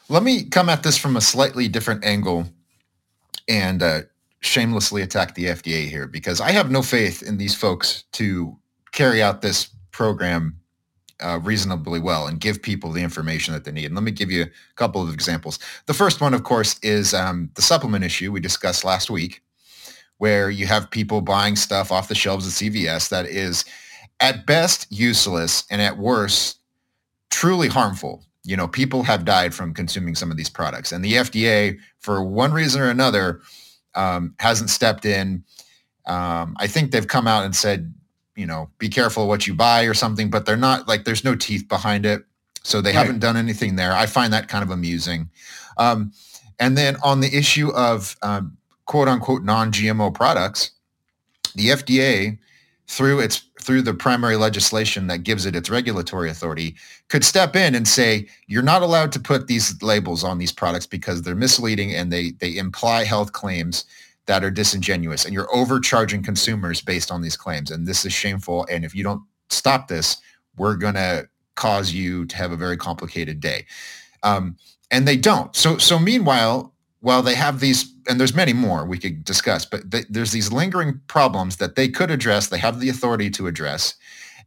Let 0.09 0.23
me 0.23 0.45
come 0.45 0.69
at 0.69 0.83
this 0.83 0.97
from 0.97 1.17
a 1.17 1.21
slightly 1.21 1.69
different 1.69 2.05
angle 2.05 2.47
and 3.49 3.83
uh, 3.83 4.01
shamelessly 4.41 5.03
attack 5.03 5.35
the 5.35 5.47
FDA 5.47 5.89
here 5.89 6.07
because 6.07 6.41
I 6.41 6.51
have 6.51 6.71
no 6.71 6.83
faith 6.83 7.23
in 7.23 7.37
these 7.37 7.55
folks 7.55 8.05
to 8.13 8.57
carry 8.93 9.23
out 9.23 9.43
this 9.43 9.71
program 10.01 10.57
uh, 11.21 11.39
reasonably 11.43 12.01
well 12.01 12.27
and 12.27 12.41
give 12.41 12.63
people 12.63 12.91
the 12.91 13.03
information 13.03 13.53
that 13.53 13.65
they 13.65 13.71
need. 13.71 13.85
And 13.85 13.95
let 13.95 14.03
me 14.03 14.11
give 14.11 14.31
you 14.31 14.45
a 14.45 14.75
couple 14.77 15.03
of 15.03 15.13
examples. 15.13 15.59
The 15.85 15.93
first 15.93 16.23
one, 16.23 16.33
of 16.33 16.43
course, 16.43 16.79
is 16.83 17.13
um, 17.13 17.51
the 17.55 17.61
supplement 17.61 18.03
issue 18.03 18.33
we 18.33 18.41
discussed 18.41 18.83
last 18.83 19.11
week, 19.11 19.43
where 20.17 20.49
you 20.49 20.67
have 20.67 20.91
people 20.91 21.21
buying 21.21 21.55
stuff 21.55 21.93
off 21.93 22.09
the 22.09 22.15
shelves 22.15 22.47
at 22.47 22.55
CVS 22.55 23.11
that 23.11 23.27
is 23.27 23.67
at 24.21 24.47
best 24.47 24.87
useless 24.89 25.65
and 25.71 25.83
at 25.83 25.99
worst 25.99 26.61
truly 27.29 27.69
harmful. 27.69 28.25
You 28.43 28.57
know, 28.57 28.69
people 28.69 29.03
have 29.03 29.27
died 29.27 29.53
from 29.53 29.75
consuming 29.75 30.15
some 30.15 30.31
of 30.31 30.39
these 30.39 30.49
products. 30.49 30.93
And 30.93 31.05
the 31.05 31.13
FDA, 31.13 31.79
for 31.99 32.25
one 32.25 32.55
reason 32.55 32.81
or 32.81 32.89
another, 32.89 33.43
um, 33.95 34.35
hasn't 34.39 34.71
stepped 34.71 35.05
in. 35.05 35.45
Um, 36.07 36.57
I 36.59 36.69
think 36.69 36.91
they've 36.91 37.07
come 37.07 37.27
out 37.27 37.45
and 37.45 37.55
said, 37.55 37.93
you 38.37 38.47
know, 38.47 38.71
be 38.79 38.89
careful 38.89 39.29
what 39.29 39.47
you 39.47 39.55
buy 39.55 39.85
or 39.85 39.95
something, 39.95 40.31
but 40.31 40.47
they're 40.47 40.57
not 40.57 40.89
like 40.89 41.05
there's 41.05 41.25
no 41.25 41.35
teeth 41.35 41.69
behind 41.69 42.07
it. 42.07 42.25
So 42.63 42.81
they 42.81 42.91
right. 42.91 42.99
haven't 42.99 43.21
done 43.21 43.37
anything 43.37 43.77
there. 43.77 43.93
I 43.93 44.07
find 44.07 44.33
that 44.33 44.49
kind 44.49 44.63
of 44.63 44.71
amusing. 44.71 45.31
Um, 45.79 46.13
and 46.59 46.77
then 46.77 46.97
on 47.03 47.21
the 47.21 47.35
issue 47.35 47.71
of 47.73 48.17
um, 48.23 48.57
quote 48.85 49.09
unquote 49.09 49.43
non-GMO 49.43 50.15
products, 50.15 50.73
the 51.55 51.69
FDA 51.69 52.39
through 52.87 53.21
its 53.21 53.45
through 53.61 53.83
the 53.83 53.95
primary 53.95 54.37
legislation 54.37 55.07
that 55.07 55.23
gives 55.23 55.47
it 55.47 55.55
its 55.55 55.71
regulatory 55.71 56.29
authority 56.29 56.75
could 57.09 57.25
step 57.25 57.55
in 57.55 57.75
and 57.75 57.87
say 57.87 58.27
you're 58.49 58.63
not 58.63 58.83
allowed 58.83 59.13
to 59.13 59.21
put 59.21 59.47
these 59.47 59.81
labels 59.81 60.25
on 60.25 60.39
these 60.39 60.51
products 60.51 60.87
because 60.87 61.23
they're 61.23 61.37
misleading 61.37 61.95
and 61.95 62.13
they 62.13 62.33
they 62.41 62.57
imply 62.57 63.05
health 63.05 63.33
claims 63.33 63.85
that 64.31 64.45
are 64.45 64.51
disingenuous 64.51 65.25
and 65.25 65.35
you're 65.35 65.53
overcharging 65.55 66.23
consumers 66.23 66.81
based 66.81 67.11
on 67.11 67.21
these 67.21 67.37
claims 67.37 67.71
and 67.71 67.87
this 67.87 68.05
is 68.05 68.13
shameful 68.13 68.65
and 68.71 68.85
if 68.85 68.95
you 68.95 69.03
don't 69.03 69.23
stop 69.49 69.89
this 69.89 70.17
we're 70.57 70.77
going 70.77 70.95
to 70.95 71.29
cause 71.57 71.93
you 71.93 72.25
to 72.27 72.37
have 72.37 72.53
a 72.53 72.57
very 72.57 72.77
complicated 72.77 73.41
day 73.41 73.67
um, 74.23 74.57
and 74.91 75.07
they 75.07 75.17
don't 75.17 75.57
so 75.57 75.79
so 75.79 75.99
meanwhile 75.99 76.73
while 77.01 77.23
they 77.23 77.35
have 77.35 77.61
these, 77.61 77.93
and 78.09 78.21
there's 78.21 78.35
many 78.35 78.53
more 78.53 78.85
we 78.85 78.99
could 78.99 79.25
discuss, 79.25 79.65
but 79.65 79.91
they, 79.91 80.05
there's 80.09 80.33
these 80.33 80.53
lingering 80.53 81.01
problems 81.07 81.57
that 81.57 81.75
they 81.75 81.89
could 81.89 82.11
address. 82.11 82.49
They 82.49 82.59
have 82.59 82.81
the 82.81 82.91
authority 82.91 83.31
to 83.31 83.47
address. 83.47 83.95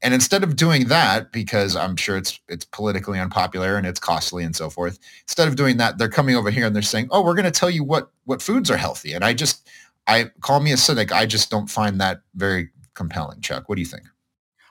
And 0.03 0.13
instead 0.13 0.43
of 0.43 0.55
doing 0.55 0.87
that, 0.89 1.31
because 1.31 1.75
I'm 1.75 1.95
sure 1.95 2.17
it's 2.17 2.39
it's 2.49 2.65
politically 2.65 3.19
unpopular 3.19 3.77
and 3.77 3.87
it's 3.87 4.01
costly 4.01 4.43
and 4.43 4.55
so 4.55 4.69
forth, 4.69 4.99
instead 5.21 5.47
of 5.47 5.55
doing 5.55 5.77
that, 5.77 5.97
they're 5.97 6.09
coming 6.09 6.35
over 6.35 6.51
here 6.51 6.65
and 6.65 6.75
they're 6.75 6.81
saying, 6.83 7.07
"Oh, 7.09 7.23
we're 7.23 7.35
going 7.35 7.45
to 7.45 7.51
tell 7.51 7.69
you 7.69 7.85
what 7.85 8.11
what 8.25 8.41
foods 8.41 8.69
are 8.69 8.75
healthy." 8.75 9.13
And 9.13 9.23
I 9.23 9.33
just, 9.33 9.62
I 10.07 10.31
call 10.41 10.59
me 10.59 10.71
a 10.71 10.77
cynic. 10.77 11.11
I 11.11 11.25
just 11.25 11.49
don't 11.49 11.69
find 11.69 11.99
that 12.01 12.21
very 12.35 12.69
compelling. 12.93 13.41
Chuck, 13.41 13.69
what 13.69 13.75
do 13.75 13.81
you 13.81 13.87
think? 13.87 14.03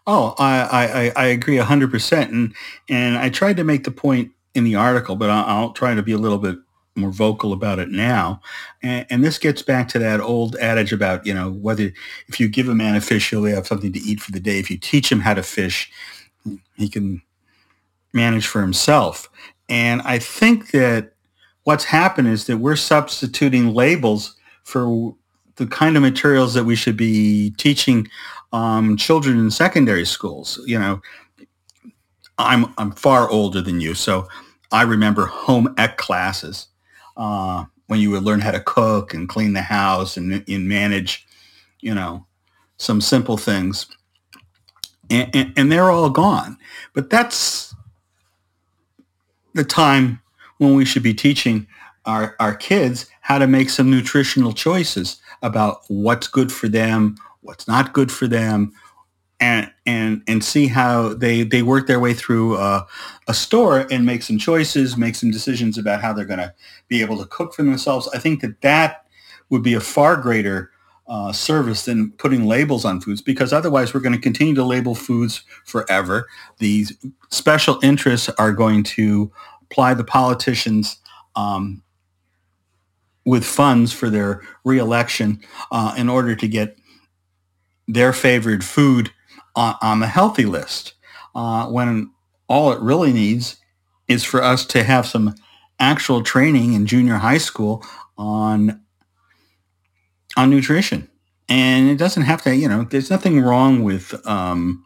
Oh, 0.07 0.35
I 0.39 1.13
I, 1.17 1.25
I 1.25 1.27
agree 1.27 1.57
hundred 1.57 1.91
percent, 1.91 2.33
and 2.33 2.55
and 2.89 3.17
I 3.17 3.29
tried 3.29 3.57
to 3.59 3.65
make 3.65 3.85
the 3.85 3.91
point 3.91 4.33
in 4.55 4.65
the 4.65 4.75
article, 4.75 5.17
but 5.17 5.31
I'll, 5.31 5.45
I'll 5.45 5.73
try 5.73 5.95
to 5.95 6.03
be 6.03 6.13
a 6.13 6.19
little 6.19 6.39
bit 6.39 6.59
more 6.95 7.11
vocal 7.11 7.53
about 7.53 7.79
it 7.79 7.89
now. 7.89 8.41
And, 8.83 9.07
and, 9.09 9.25
this 9.25 9.39
gets 9.39 9.63
back 9.63 9.89
to 9.89 9.99
that 10.01 10.21
old 10.21 10.57
adage 10.57 10.93
about, 10.93 11.27
you 11.27 11.33
know, 11.33 11.51
whether 11.51 11.91
if 12.29 12.39
you 12.39 12.49
give 12.49 12.69
a 12.69 12.75
man 12.75 12.97
a 12.97 13.01
fish, 13.01 13.31
he'll 13.31 13.45
have 13.45 13.67
something 13.67 13.93
to 13.93 13.99
eat 14.01 14.21
for 14.21 14.31
the 14.31 14.41
day. 14.41 14.59
If 14.59 14.71
you 14.71 14.77
teach 14.77 15.11
him 15.11 15.21
how 15.21 15.33
to 15.35 15.43
fish, 15.43 15.91
he 16.77 16.89
can 16.89 17.23
manage 18.13 18.47
for 18.47 18.61
himself. 18.61 19.31
And 19.69 20.03
I 20.03 20.19
think 20.19 20.73
that 20.73 21.15
what's 21.65 21.85
happened 21.85 22.29
is 22.29 22.47
that 22.47 22.59
we're 22.59 22.77
substituting 22.77 23.73
labels 23.73 24.37
for 24.65 25.15
the 25.57 25.67
kind 25.67 25.97
of 25.97 26.03
materials 26.03 26.55
that 26.55 26.65
we 26.65 26.77
should 26.77 26.97
be 26.97 27.51
teaching 27.59 28.09
um, 28.53 28.97
children 28.97 29.39
in 29.39 29.51
secondary 29.51 30.05
schools. 30.05 30.61
You 30.67 30.79
know, 30.79 31.01
I'm 32.39 32.73
I'm 32.79 32.93
far 32.93 33.29
older 33.29 33.61
than 33.61 33.81
you, 33.81 33.95
so 33.95 34.29
I 34.71 34.83
remember 34.83 35.27
home 35.27 35.75
ec 35.79 35.99
classes 35.99 36.69
uh, 37.17 37.65
when 37.87 38.01
you 38.01 38.11
would 38.11 38.23
learn 38.23 38.41
how 38.41 38.51
to 38.51 38.61
cook 38.61 39.13
and 39.13 39.29
clean 39.29 39.53
the 39.53 39.63
house 39.63 40.17
and, 40.17 40.45
and 40.49 40.69
manage, 40.69 41.27
you 41.81 41.95
know, 41.95 42.27
some 42.79 43.01
simple 43.01 43.37
things. 43.37 43.87
And, 45.11 45.31
and, 45.35 45.53
and 45.57 45.73
they're 45.73 45.91
all 45.91 46.09
gone. 46.09 46.57
But 46.95 47.11
that's 47.11 47.75
the 49.55 49.65
time 49.65 50.23
when 50.57 50.75
we 50.75 50.87
should 50.87 51.03
be 51.03 51.13
teaching 51.13 51.67
our, 52.07 52.35
our 52.41 52.55
kids 52.55 53.07
how 53.21 53.39
to 53.39 53.47
make 53.47 53.69
some 53.69 53.91
nutritional 53.91 54.53
choices 54.53 55.21
about 55.43 55.83
what's 55.89 56.29
good 56.29 56.53
for 56.53 56.69
them, 56.69 57.17
what's 57.41 57.69
not 57.69 57.93
good 57.93 58.11
for 58.11 58.27
them, 58.27 58.73
and 59.41 59.71
and 59.87 60.23
and 60.29 60.45
see 60.45 60.69
how 60.69 61.15
they 61.15 61.43
they 61.43 61.63
work 61.63 61.87
their 61.87 62.01
way 62.01 62.15
through 62.15 62.57
a, 62.57 62.87
a 63.29 63.35
store 63.35 63.87
and 63.91 64.07
make 64.07 64.23
some 64.23 64.39
choices, 64.39 64.97
make 64.97 65.17
some 65.17 65.31
decisions 65.31 65.77
about 65.77 66.01
how 66.01 66.13
they're 66.13 66.25
going 66.25 66.39
to 66.39 66.55
be 66.89 67.03
able 67.03 67.19
to 67.19 67.27
cook 67.27 67.53
for 67.53 67.63
themselves. 67.63 68.09
I 68.15 68.19
think 68.19 68.41
that 68.41 68.61
that 68.61 69.05
would 69.51 69.63
be 69.63 69.75
a 69.75 69.81
far 69.81 70.17
greater 70.17 70.71
uh, 71.09 71.33
service 71.33 71.85
than 71.85 72.13
putting 72.13 72.47
labels 72.47 72.85
on 72.85 73.01
foods 73.01 73.21
because 73.21 73.53
otherwise 73.53 73.93
we're 73.93 74.01
going 74.01 74.15
to 74.15 74.21
continue 74.21 74.55
to 74.55 74.65
label 74.65 74.95
foods 74.95 75.43
forever. 75.65 76.29
These 76.59 76.97
special 77.31 77.79
interests 77.83 78.29
are 78.39 78.53
going 78.53 78.85
to 78.85 79.31
apply 79.63 79.95
the 79.95 80.05
politicians 80.05 80.99
um, 81.35 81.83
with 83.25 83.45
funds 83.45 83.93
for 83.93 84.11
their 84.11 84.43
reelection 84.65 85.41
uh, 85.71 85.95
in 85.97 86.09
order 86.09 86.35
to 86.35 86.49
get 86.49 86.77
their 87.87 88.13
favored 88.13 88.65
food 88.65 89.11
on, 89.55 89.77
on 89.83 90.01
the 90.01 90.07
healthy 90.07 90.45
list 90.45 90.95
uh, 91.35 91.67
when 91.67 92.11
all 92.49 92.73
it 92.73 92.81
really 92.81 93.13
needs 93.13 93.57
is 94.09 94.25
for 94.25 94.43
us 94.43 94.67
to 94.67 94.83
have 94.83 95.07
some 95.07 95.35
actual 95.79 96.23
training 96.23 96.75
in 96.75 96.87
junior 96.87 97.17
high 97.17 97.39
school 97.39 97.85
on 98.19 98.81
on 100.37 100.51
nutrition. 100.51 101.09
And 101.49 101.91
it 101.91 101.97
doesn't 101.97 102.23
have 102.23 102.43
to, 102.43 102.57
you 102.57 102.69
know, 102.69 102.85
there's 102.85 103.11
nothing 103.11 103.41
wrong 103.41 103.83
with 103.83 104.15
um, 104.27 104.85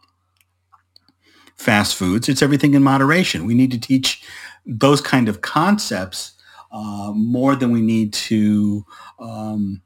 fast 1.55 1.95
foods. 1.95 2.27
It's 2.27 2.41
everything 2.41 2.73
in 2.73 2.83
moderation. 2.83 3.45
We 3.45 3.53
need 3.53 3.71
to 3.71 3.79
teach 3.79 4.23
those 4.65 4.99
kind 4.99 5.29
of 5.29 5.41
concepts 5.41 6.33
uh, 6.77 7.11
more 7.11 7.55
than 7.55 7.71
we 7.71 7.81
need 7.81 8.13
to 8.13 8.85
um, 9.19 9.81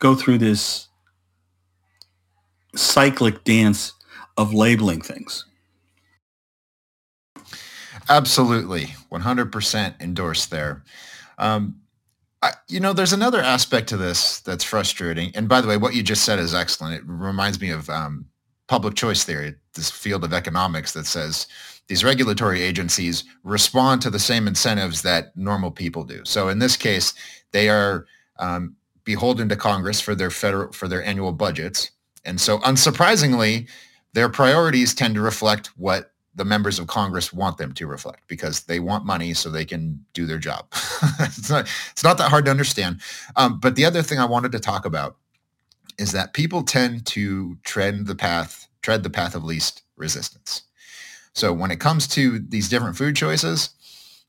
go 0.00 0.16
through 0.16 0.38
this 0.38 0.88
cyclic 2.74 3.44
dance 3.44 3.92
of 4.36 4.52
labeling 4.52 5.00
things. 5.00 5.44
Absolutely, 8.08 8.86
100% 9.12 10.00
endorsed 10.00 10.50
there. 10.50 10.82
Um, 11.38 11.80
I, 12.42 12.52
you 12.68 12.80
know, 12.80 12.92
there's 12.92 13.12
another 13.12 13.40
aspect 13.40 13.88
to 13.90 13.96
this 13.96 14.40
that's 14.40 14.64
frustrating. 14.64 15.30
And 15.36 15.48
by 15.48 15.60
the 15.60 15.68
way, 15.68 15.76
what 15.76 15.94
you 15.94 16.02
just 16.02 16.24
said 16.24 16.40
is 16.40 16.54
excellent. 16.54 16.94
It 16.94 17.02
reminds 17.06 17.60
me 17.60 17.70
of 17.70 17.88
um, 17.88 18.26
public 18.66 18.94
choice 18.94 19.22
theory, 19.22 19.54
this 19.74 19.90
field 19.90 20.24
of 20.24 20.32
economics 20.34 20.92
that 20.92 21.06
says 21.06 21.46
these 21.88 22.04
regulatory 22.04 22.62
agencies 22.62 23.24
respond 23.44 24.02
to 24.02 24.10
the 24.10 24.18
same 24.18 24.48
incentives 24.48 25.02
that 25.02 25.36
normal 25.36 25.70
people 25.70 26.04
do. 26.04 26.22
So 26.24 26.48
in 26.48 26.58
this 26.58 26.76
case, 26.76 27.14
they 27.52 27.68
are 27.68 28.06
um, 28.38 28.76
beholden 29.04 29.48
to 29.48 29.56
Congress 29.56 30.00
for 30.00 30.14
their 30.14 30.30
federal 30.30 30.72
for 30.72 30.88
their 30.88 31.02
annual 31.04 31.32
budgets, 31.32 31.90
and 32.24 32.40
so 32.40 32.58
unsurprisingly, 32.58 33.68
their 34.14 34.28
priorities 34.28 34.94
tend 34.94 35.14
to 35.14 35.20
reflect 35.20 35.68
what 35.78 36.12
the 36.34 36.44
members 36.44 36.78
of 36.78 36.86
Congress 36.86 37.32
want 37.32 37.56
them 37.56 37.72
to 37.72 37.86
reflect 37.86 38.28
because 38.28 38.64
they 38.64 38.78
want 38.78 39.06
money 39.06 39.32
so 39.32 39.48
they 39.48 39.64
can 39.64 40.04
do 40.12 40.26
their 40.26 40.38
job. 40.38 40.66
it's 41.20 41.48
not 41.48 41.68
it's 41.92 42.04
not 42.04 42.18
that 42.18 42.30
hard 42.30 42.44
to 42.44 42.50
understand. 42.50 43.00
Um, 43.36 43.58
but 43.58 43.76
the 43.76 43.84
other 43.84 44.02
thing 44.02 44.18
I 44.18 44.26
wanted 44.26 44.52
to 44.52 44.60
talk 44.60 44.84
about 44.84 45.16
is 45.98 46.12
that 46.12 46.34
people 46.34 46.62
tend 46.62 47.06
to 47.06 47.56
tread 47.64 48.06
the 48.06 48.14
path 48.14 48.68
tread 48.82 49.02
the 49.02 49.10
path 49.10 49.34
of 49.34 49.42
least 49.42 49.82
resistance. 49.96 50.62
So 51.36 51.52
when 51.52 51.70
it 51.70 51.80
comes 51.80 52.06
to 52.08 52.38
these 52.38 52.70
different 52.70 52.96
food 52.96 53.14
choices, 53.14 53.70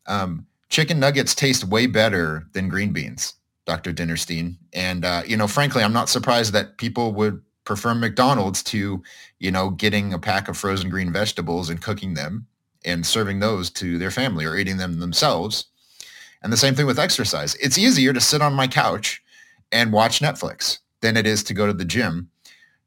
um, 0.07 0.45
chicken 0.67 0.99
nuggets 0.99 1.33
taste 1.33 1.63
way 1.63 1.87
better 1.87 2.45
than 2.51 2.67
green 2.67 2.91
beans, 2.91 3.33
Dr. 3.65 3.93
Dinerstein. 3.93 4.57
And 4.73 5.05
uh, 5.05 5.23
you 5.25 5.37
know, 5.37 5.47
frankly, 5.47 5.83
I'm 5.83 5.93
not 5.93 6.09
surprised 6.09 6.51
that 6.51 6.77
people 6.77 7.13
would 7.13 7.41
prefer 7.63 7.95
McDonald's 7.95 8.61
to, 8.63 9.01
you 9.39 9.51
know, 9.51 9.69
getting 9.69 10.13
a 10.13 10.19
pack 10.19 10.49
of 10.49 10.57
frozen 10.57 10.89
green 10.89 11.13
vegetables 11.13 11.69
and 11.69 11.81
cooking 11.81 12.13
them 12.13 12.45
and 12.83 13.05
serving 13.05 13.39
those 13.39 13.69
to 13.71 13.97
their 13.97 14.11
family 14.11 14.43
or 14.43 14.57
eating 14.57 14.75
them 14.75 14.99
themselves. 14.99 15.65
And 16.43 16.51
the 16.51 16.57
same 16.57 16.75
thing 16.75 16.85
with 16.85 16.99
exercise. 16.99 17.55
It's 17.55 17.77
easier 17.77 18.11
to 18.11 18.21
sit 18.21 18.41
on 18.41 18.53
my 18.53 18.67
couch 18.67 19.23
and 19.71 19.93
watch 19.93 20.19
Netflix 20.19 20.79
than 20.99 21.15
it 21.15 21.25
is 21.25 21.41
to 21.45 21.53
go 21.53 21.67
to 21.67 21.73
the 21.73 21.85
gym. 21.85 22.29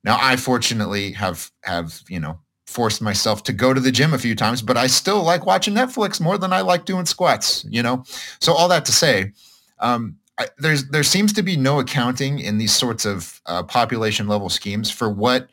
Now, 0.04 0.18
I 0.20 0.37
fortunately 0.37 1.12
have 1.12 1.50
have, 1.62 2.02
you 2.09 2.20
know, 2.20 2.38
forced 2.70 3.02
myself 3.02 3.42
to 3.42 3.52
go 3.52 3.74
to 3.74 3.80
the 3.80 3.90
gym 3.90 4.14
a 4.14 4.18
few 4.18 4.35
times, 4.35 4.62
but 4.62 4.76
I 4.76 4.87
still 4.87 5.22
like 5.22 5.44
watching 5.44 5.74
Netflix 5.74 6.20
more 6.20 6.38
than 6.38 6.52
I 6.52 6.61
like 6.61 6.85
doing 6.85 7.04
squats, 7.04 7.64
you 7.68 7.83
know? 7.83 8.04
So 8.40 8.52
all 8.52 8.68
that 8.68 8.85
to 8.87 8.92
say, 8.92 9.33
um, 9.80 10.16
there's 10.59 10.88
there 10.88 11.02
seems 11.02 11.33
to 11.35 11.42
be 11.42 11.56
no 11.56 11.80
accounting 11.80 12.38
in 12.38 12.56
these 12.56 12.72
sorts 12.72 13.04
of 13.04 13.40
uh, 13.46 13.62
population 13.62 14.26
level 14.26 14.48
schemes 14.48 14.90
for 14.90 15.11
what 15.11 15.48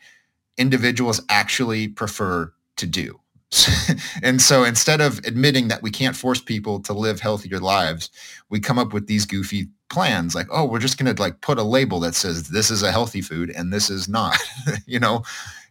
individuals 0.57 1.21
actually 1.29 1.89
prefer 1.89 2.53
to 2.77 2.87
do. 2.87 3.19
and 4.23 4.41
so 4.41 4.63
instead 4.63 5.01
of 5.01 5.19
admitting 5.19 5.69
that 5.69 5.81
we 5.81 5.89
can't 5.89 6.15
force 6.15 6.41
people 6.41 6.79
to 6.81 6.93
live 6.93 7.19
healthier 7.19 7.59
lives, 7.59 8.09
we 8.49 8.59
come 8.59 8.77
up 8.77 8.93
with 8.93 9.07
these 9.07 9.25
goofy 9.25 9.67
plans 9.89 10.35
like, 10.35 10.47
oh, 10.51 10.65
we're 10.65 10.79
just 10.79 10.97
going 10.97 11.13
to 11.13 11.21
like 11.21 11.39
put 11.41 11.57
a 11.57 11.63
label 11.63 11.99
that 12.01 12.13
says 12.13 12.49
this 12.49 12.69
is 12.69 12.83
a 12.83 12.91
healthy 12.91 13.21
food 13.21 13.49
and 13.51 13.71
this 13.71 13.89
is 13.89 14.09
not. 14.09 14.37
you 14.85 14.99
know, 14.99 15.23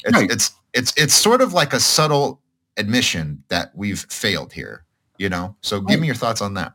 it's, 0.07 0.17
right. 0.17 0.31
it's 0.31 0.51
it's 0.73 0.93
it's 0.97 1.15
sort 1.15 1.41
of 1.41 1.53
like 1.53 1.73
a 1.73 1.81
subtle 1.81 2.41
admission 2.77 3.43
that 3.49 3.73
we've 3.75 4.01
failed 4.11 4.53
here. 4.53 4.85
You 5.19 5.29
know, 5.29 5.57
so 5.63 5.81
give 5.81 5.99
me 5.99 6.07
your 6.07 6.17
thoughts 6.17 6.43
on 6.43 6.55
that. 6.55 6.75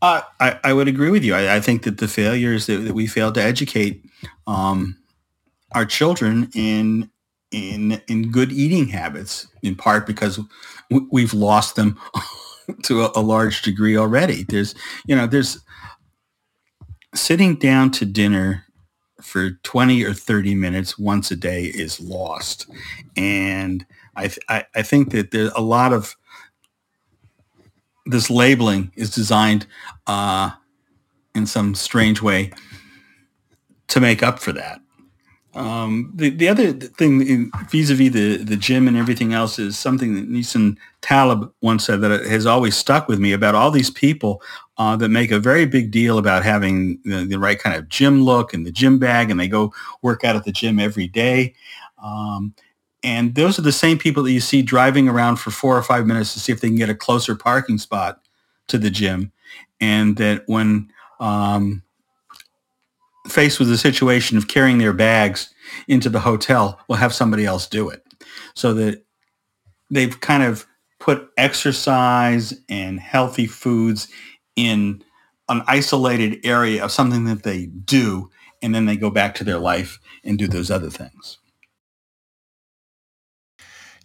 Uh, 0.00 0.20
I, 0.38 0.58
I 0.62 0.72
would 0.72 0.88
agree 0.88 1.10
with 1.10 1.24
you. 1.24 1.34
I, 1.34 1.56
I 1.56 1.60
think 1.60 1.82
that 1.82 1.98
the 1.98 2.06
failure 2.06 2.52
is 2.52 2.66
that, 2.66 2.78
that 2.78 2.94
we 2.94 3.06
failed 3.06 3.34
to 3.34 3.42
educate 3.42 4.04
um, 4.46 4.96
our 5.72 5.84
children 5.84 6.50
in 6.54 7.10
in 7.50 8.00
in 8.06 8.30
good 8.30 8.52
eating 8.52 8.88
habits, 8.88 9.48
in 9.62 9.74
part 9.74 10.06
because 10.06 10.38
we've 11.10 11.34
lost 11.34 11.76
them 11.76 11.98
to 12.84 13.04
a, 13.04 13.12
a 13.16 13.20
large 13.20 13.62
degree 13.62 13.96
already. 13.96 14.44
There's, 14.44 14.74
you 15.06 15.16
know, 15.16 15.26
there's 15.26 15.58
sitting 17.14 17.56
down 17.56 17.90
to 17.92 18.04
dinner 18.04 18.65
for 19.20 19.50
20 19.62 20.04
or 20.04 20.12
30 20.12 20.54
minutes 20.54 20.98
once 20.98 21.30
a 21.30 21.36
day 21.36 21.64
is 21.64 22.00
lost. 22.00 22.66
And 23.16 23.86
I, 24.16 24.30
I, 24.48 24.64
I 24.74 24.82
think 24.82 25.10
that 25.10 25.30
there's 25.30 25.52
a 25.52 25.60
lot 25.60 25.92
of 25.92 26.16
this 28.04 28.30
labeling 28.30 28.92
is 28.94 29.10
designed 29.10 29.66
uh, 30.06 30.50
in 31.34 31.46
some 31.46 31.74
strange 31.74 32.22
way 32.22 32.52
to 33.88 34.00
make 34.00 34.22
up 34.22 34.38
for 34.38 34.52
that. 34.52 34.80
Um, 35.56 36.12
the, 36.14 36.28
the 36.30 36.48
other 36.48 36.72
thing 36.72 37.50
vis-a-vis 37.70 38.12
the, 38.12 38.36
the 38.36 38.56
gym 38.56 38.86
and 38.86 38.96
everything 38.96 39.32
else 39.32 39.58
is 39.58 39.78
something 39.78 40.14
that 40.14 40.30
Nassim 40.30 40.76
Taleb 41.00 41.50
once 41.62 41.86
said 41.86 42.02
that 42.02 42.26
has 42.26 42.44
always 42.44 42.76
stuck 42.76 43.08
with 43.08 43.18
me 43.18 43.32
about 43.32 43.54
all 43.54 43.70
these 43.70 43.90
people 43.90 44.42
uh, 44.76 44.96
that 44.96 45.08
make 45.08 45.30
a 45.30 45.38
very 45.38 45.64
big 45.64 45.90
deal 45.90 46.18
about 46.18 46.44
having 46.44 47.00
the, 47.04 47.24
the, 47.24 47.38
right 47.38 47.58
kind 47.58 47.74
of 47.74 47.88
gym 47.88 48.22
look 48.22 48.52
and 48.52 48.66
the 48.66 48.70
gym 48.70 48.98
bag 48.98 49.30
and 49.30 49.40
they 49.40 49.48
go 49.48 49.72
work 50.02 50.24
out 50.24 50.36
at 50.36 50.44
the 50.44 50.52
gym 50.52 50.78
every 50.78 51.08
day. 51.08 51.54
Um, 52.02 52.54
and 53.02 53.34
those 53.34 53.58
are 53.58 53.62
the 53.62 53.72
same 53.72 53.96
people 53.96 54.22
that 54.24 54.32
you 54.32 54.40
see 54.40 54.60
driving 54.60 55.08
around 55.08 55.36
for 55.36 55.50
four 55.50 55.78
or 55.78 55.82
five 55.82 56.06
minutes 56.06 56.34
to 56.34 56.40
see 56.40 56.52
if 56.52 56.60
they 56.60 56.68
can 56.68 56.76
get 56.76 56.90
a 56.90 56.94
closer 56.94 57.34
parking 57.34 57.78
spot 57.78 58.20
to 58.68 58.76
the 58.76 58.90
gym. 58.90 59.32
And 59.80 60.16
that 60.16 60.42
when 60.46 60.90
um, 61.20 61.82
faced 63.28 63.58
with 63.58 63.68
the 63.68 63.78
situation 63.78 64.36
of 64.36 64.48
carrying 64.48 64.78
their 64.78 64.92
bags 64.92 65.52
into 65.88 66.08
the 66.08 66.20
hotel 66.20 66.80
will 66.88 66.96
have 66.96 67.14
somebody 67.14 67.44
else 67.44 67.66
do 67.66 67.88
it. 67.88 68.02
So 68.54 68.74
that 68.74 69.04
they've 69.90 70.18
kind 70.20 70.42
of 70.42 70.66
put 70.98 71.30
exercise 71.36 72.54
and 72.68 72.98
healthy 72.98 73.46
foods 73.46 74.08
in 74.56 75.04
an 75.48 75.62
isolated 75.66 76.44
area 76.44 76.82
of 76.84 76.90
something 76.90 77.24
that 77.24 77.42
they 77.42 77.66
do, 77.66 78.30
and 78.62 78.74
then 78.74 78.86
they 78.86 78.96
go 78.96 79.10
back 79.10 79.34
to 79.36 79.44
their 79.44 79.58
life 79.58 79.98
and 80.24 80.38
do 80.38 80.48
those 80.48 80.70
other 80.70 80.90
things. 80.90 81.38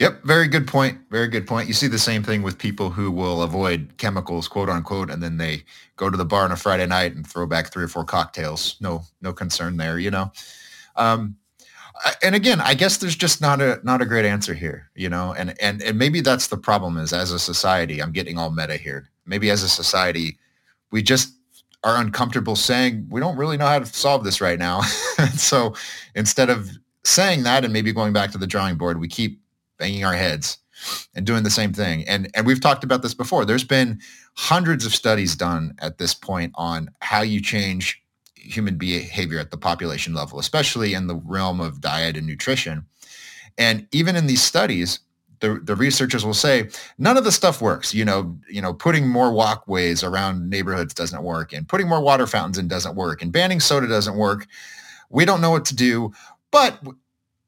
Yep, 0.01 0.23
very 0.23 0.47
good 0.47 0.67
point. 0.67 0.97
Very 1.11 1.27
good 1.27 1.45
point. 1.45 1.67
You 1.67 1.75
see 1.75 1.85
the 1.85 1.99
same 1.99 2.23
thing 2.23 2.41
with 2.41 2.57
people 2.57 2.89
who 2.89 3.11
will 3.11 3.43
avoid 3.43 3.93
chemicals, 3.97 4.47
quote 4.47 4.67
unquote, 4.67 5.11
and 5.11 5.21
then 5.21 5.37
they 5.37 5.63
go 5.95 6.09
to 6.09 6.17
the 6.17 6.25
bar 6.25 6.43
on 6.43 6.51
a 6.51 6.55
Friday 6.55 6.87
night 6.87 7.15
and 7.15 7.25
throw 7.25 7.45
back 7.45 7.71
three 7.71 7.83
or 7.83 7.87
four 7.87 8.03
cocktails. 8.03 8.77
No, 8.81 9.03
no 9.21 9.31
concern 9.31 9.77
there, 9.77 9.99
you 9.99 10.09
know. 10.09 10.31
Um, 10.95 11.35
and 12.23 12.33
again, 12.33 12.59
I 12.61 12.73
guess 12.73 12.97
there's 12.97 13.15
just 13.15 13.41
not 13.41 13.61
a 13.61 13.79
not 13.83 14.01
a 14.01 14.07
great 14.07 14.25
answer 14.25 14.55
here, 14.55 14.89
you 14.95 15.07
know. 15.07 15.35
And 15.37 15.53
and 15.61 15.83
and 15.83 15.99
maybe 15.99 16.21
that's 16.21 16.47
the 16.47 16.57
problem 16.57 16.97
is 16.97 17.13
as 17.13 17.31
a 17.31 17.37
society, 17.37 18.01
I'm 18.01 18.11
getting 18.11 18.39
all 18.39 18.49
meta 18.49 18.77
here. 18.77 19.07
Maybe 19.27 19.51
as 19.51 19.61
a 19.61 19.69
society, 19.69 20.39
we 20.89 21.03
just 21.03 21.35
are 21.83 21.97
uncomfortable 21.97 22.55
saying 22.55 23.05
we 23.11 23.19
don't 23.19 23.37
really 23.37 23.55
know 23.55 23.67
how 23.67 23.77
to 23.77 23.85
solve 23.85 24.23
this 24.23 24.41
right 24.41 24.57
now. 24.57 24.81
so 25.35 25.75
instead 26.15 26.49
of 26.49 26.71
saying 27.03 27.43
that 27.43 27.63
and 27.63 27.71
maybe 27.71 27.93
going 27.93 28.13
back 28.13 28.31
to 28.31 28.39
the 28.39 28.47
drawing 28.47 28.77
board, 28.77 28.99
we 28.99 29.07
keep 29.07 29.40
banging 29.81 30.05
our 30.05 30.13
heads 30.13 30.59
and 31.15 31.25
doing 31.25 31.43
the 31.43 31.49
same 31.49 31.73
thing. 31.73 32.07
And 32.07 32.29
and 32.35 32.45
we've 32.45 32.61
talked 32.61 32.83
about 32.83 33.01
this 33.01 33.15
before. 33.15 33.45
There's 33.45 33.63
been 33.63 33.99
hundreds 34.35 34.85
of 34.85 34.93
studies 34.93 35.35
done 35.35 35.73
at 35.79 35.97
this 35.97 36.13
point 36.13 36.53
on 36.55 36.89
how 37.01 37.21
you 37.21 37.41
change 37.41 38.01
human 38.35 38.77
behavior 38.77 39.39
at 39.39 39.51
the 39.51 39.57
population 39.57 40.13
level, 40.13 40.39
especially 40.39 40.93
in 40.93 41.07
the 41.07 41.15
realm 41.15 41.59
of 41.59 41.81
diet 41.81 42.15
and 42.15 42.27
nutrition. 42.27 42.85
And 43.57 43.87
even 43.91 44.15
in 44.15 44.27
these 44.27 44.41
studies, 44.41 44.99
the, 45.41 45.59
the 45.63 45.75
researchers 45.75 46.23
will 46.23 46.35
say 46.35 46.69
none 46.97 47.17
of 47.17 47.23
the 47.23 47.31
stuff 47.31 47.61
works. 47.61 47.93
You 47.93 48.05
know, 48.05 48.37
you 48.47 48.61
know, 48.61 48.73
putting 48.73 49.07
more 49.07 49.33
walkways 49.33 50.03
around 50.03 50.49
neighborhoods 50.49 50.93
doesn't 50.93 51.23
work, 51.23 51.53
and 51.53 51.67
putting 51.67 51.89
more 51.89 52.01
water 52.01 52.27
fountains 52.27 52.59
in 52.59 52.67
doesn't 52.67 52.95
work, 52.95 53.21
and 53.21 53.31
banning 53.31 53.59
soda 53.59 53.87
doesn't 53.87 54.15
work. 54.15 54.47
We 55.09 55.25
don't 55.25 55.41
know 55.41 55.51
what 55.51 55.65
to 55.65 55.75
do, 55.75 56.13
but 56.51 56.79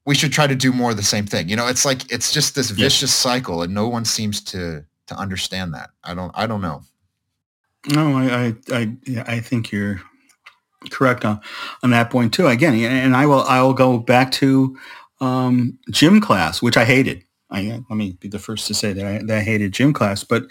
we 0.05 0.15
should 0.15 0.33
try 0.33 0.47
to 0.47 0.55
do 0.55 0.71
more 0.71 0.91
of 0.91 0.97
the 0.97 1.03
same 1.03 1.25
thing. 1.25 1.49
You 1.49 1.55
know, 1.55 1.67
it's 1.67 1.85
like 1.85 2.11
it's 2.11 2.31
just 2.31 2.55
this 2.55 2.69
vicious 2.71 3.13
cycle, 3.13 3.61
and 3.61 3.73
no 3.73 3.87
one 3.87 4.05
seems 4.05 4.41
to 4.45 4.85
to 5.07 5.15
understand 5.15 5.73
that. 5.73 5.91
I 6.03 6.13
don't 6.13 6.31
I 6.35 6.47
don't 6.47 6.61
know. 6.61 6.81
No, 7.87 8.17
I 8.17 8.55
I 8.71 8.77
I, 8.77 8.97
I 9.27 9.39
think 9.39 9.71
you're 9.71 10.01
correct 10.89 11.25
on 11.25 11.39
on 11.81 11.91
that 11.91 12.09
point 12.09 12.33
too. 12.33 12.47
Again, 12.47 12.73
and 12.73 13.15
I 13.15 13.25
will 13.25 13.43
I 13.43 13.61
will 13.61 13.73
go 13.73 13.97
back 13.97 14.31
to 14.33 14.77
um, 15.21 15.77
gym 15.89 16.19
class, 16.21 16.61
which 16.61 16.77
I 16.77 16.85
hated. 16.85 17.23
I 17.49 17.83
let 17.89 17.95
me 17.95 18.17
be 18.19 18.27
the 18.27 18.39
first 18.39 18.67
to 18.67 18.73
say 18.73 18.93
that 18.93 19.05
I, 19.05 19.17
that 19.25 19.37
I 19.37 19.41
hated 19.41 19.73
gym 19.73 19.93
class, 19.93 20.23
but 20.23 20.43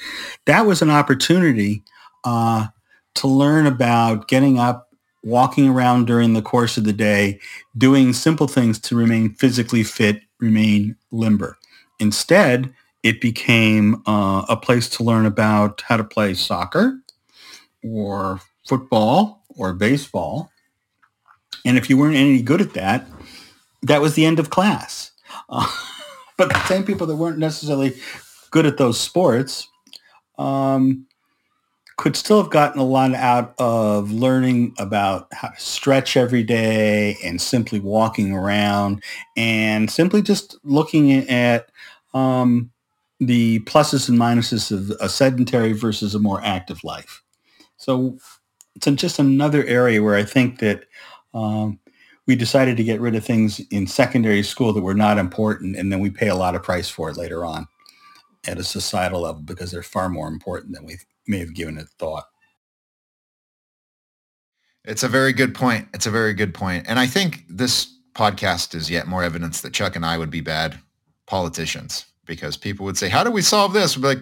that 0.47 0.67
was 0.67 0.83
an 0.83 0.91
opportunity 0.91 1.83
uh, 2.25 2.69
to 3.17 3.27
learn 3.27 3.67
about 3.67 4.29
getting 4.29 4.59
up 4.59 4.92
walking 5.23 5.69
around 5.69 6.07
during 6.07 6.33
the 6.33 6.43
course 6.43 6.77
of 6.77 6.85
the 6.85 6.93
day, 6.93 7.39
doing 7.77 8.13
simple 8.13 8.49
things 8.49 8.79
to 8.81 8.97
remain 8.97 9.31
physically 9.35 9.85
fit, 9.85 10.23
remain 10.41 10.97
limber. 11.11 11.59
Instead, 11.99 12.75
it 13.03 13.21
became 13.21 14.03
uh, 14.07 14.45
a 14.49 14.57
place 14.57 14.89
to 14.89 15.03
learn 15.03 15.27
about 15.27 15.83
how 15.83 15.97
to 15.97 16.05
play 16.05 16.35
soccer 16.35 16.99
or 17.83 18.41
football 18.67 19.45
or 19.57 19.73
baseball. 19.73 20.51
And 21.65 21.77
if 21.77 21.89
you 21.89 21.97
weren't 21.97 22.17
any 22.17 22.43
good 22.43 22.61
at 22.61 22.75
that, 22.75 23.07
that 23.83 24.01
was 24.01 24.15
the 24.15 24.25
end 24.25 24.39
of 24.39 24.51
class. 24.51 25.13
Uh, 25.49 25.67
but 26.37 26.49
the 26.49 26.67
same 26.67 26.85
people 26.85 27.07
that 27.07 27.17
weren't 27.17 27.39
necessarily 27.39 27.95
good 28.51 28.67
at 28.67 28.77
those 28.77 28.99
sports 28.99 29.69
um, 30.39 31.07
could 32.03 32.17
still 32.17 32.43
have 32.43 32.51
gotten 32.51 32.81
a 32.81 32.85
lot 32.85 33.15
out 33.15 33.55
of 33.59 34.11
learning 34.11 34.75
about 34.79 35.29
how 35.31 35.47
to 35.47 35.61
stretch 35.61 36.17
every 36.17 36.43
day 36.43 37.17
and 37.23 37.41
simply 37.41 37.79
walking 37.79 38.33
around 38.33 39.01
and 39.37 39.89
simply 39.89 40.21
just 40.21 40.59
looking 40.65 41.13
at 41.31 41.71
um, 42.13 42.69
the 43.21 43.61
pluses 43.61 44.09
and 44.09 44.19
minuses 44.19 44.73
of 44.73 44.91
a 45.01 45.09
sedentary 45.09 45.71
versus 45.75 46.13
a 46.13 46.19
more 46.19 46.41
active 46.43 46.83
life. 46.83 47.23
So 47.77 48.19
it's 48.75 48.91
just 49.01 49.21
another 49.21 49.65
area 49.67 50.03
where 50.03 50.17
I 50.17 50.25
think 50.25 50.59
that 50.59 50.87
um, 51.35 51.79
we 52.27 52.35
decided 52.35 52.77
to 52.79 52.85
get 52.85 53.01
rid 53.01 53.15
of 53.15 53.25
things 53.25 53.61
in 53.71 53.87
secondary 53.87 54.43
school 54.43 54.73
that 54.73 54.83
were 54.83 54.93
not 54.93 55.19
important, 55.19 55.77
and 55.77 55.93
then 55.93 56.01
we 56.01 56.11
pay 56.11 56.31
a 56.31 56.35
lot 56.35 56.57
of 56.57 56.65
price 56.65 56.89
for 56.89 57.11
it 57.11 57.17
later 57.17 57.45
on 57.45 57.69
at 58.49 58.59
a 58.59 58.65
societal 58.65 59.21
level 59.21 59.43
because 59.43 59.71
they're 59.71 59.85
far 59.85 60.09
more 60.09 60.27
important 60.27 60.75
than 60.75 60.85
we 60.85 60.97
may 61.27 61.39
have 61.39 61.55
given 61.55 61.79
it 61.79 61.89
thought. 61.99 62.25
It's 64.85 65.03
a 65.03 65.09
very 65.09 65.33
good 65.33 65.55
point. 65.55 65.89
It's 65.95 66.07
a 66.07 66.11
very 66.11 66.35
good 66.35 66.55
point. 66.55 66.87
And 66.89 66.99
I 66.99 67.07
think 67.07 67.45
this 67.49 67.97
podcast 68.15 68.75
is 68.75 68.91
yet 68.91 69.07
more 69.07 69.23
evidence 69.23 69.61
that 69.61 69.73
Chuck 69.73 69.95
and 69.97 70.05
I 70.05 70.19
would 70.19 70.31
be 70.31 70.41
bad 70.41 70.79
politicians 71.27 72.05
because 72.27 72.57
people 72.57 72.85
would 72.85 72.99
say, 72.99 73.09
how 73.09 73.23
do 73.23 73.31
we 73.31 73.43
solve 73.43 73.73
this? 73.73 73.97
We'd 73.97 74.03
be 74.03 74.09
like, 74.09 74.19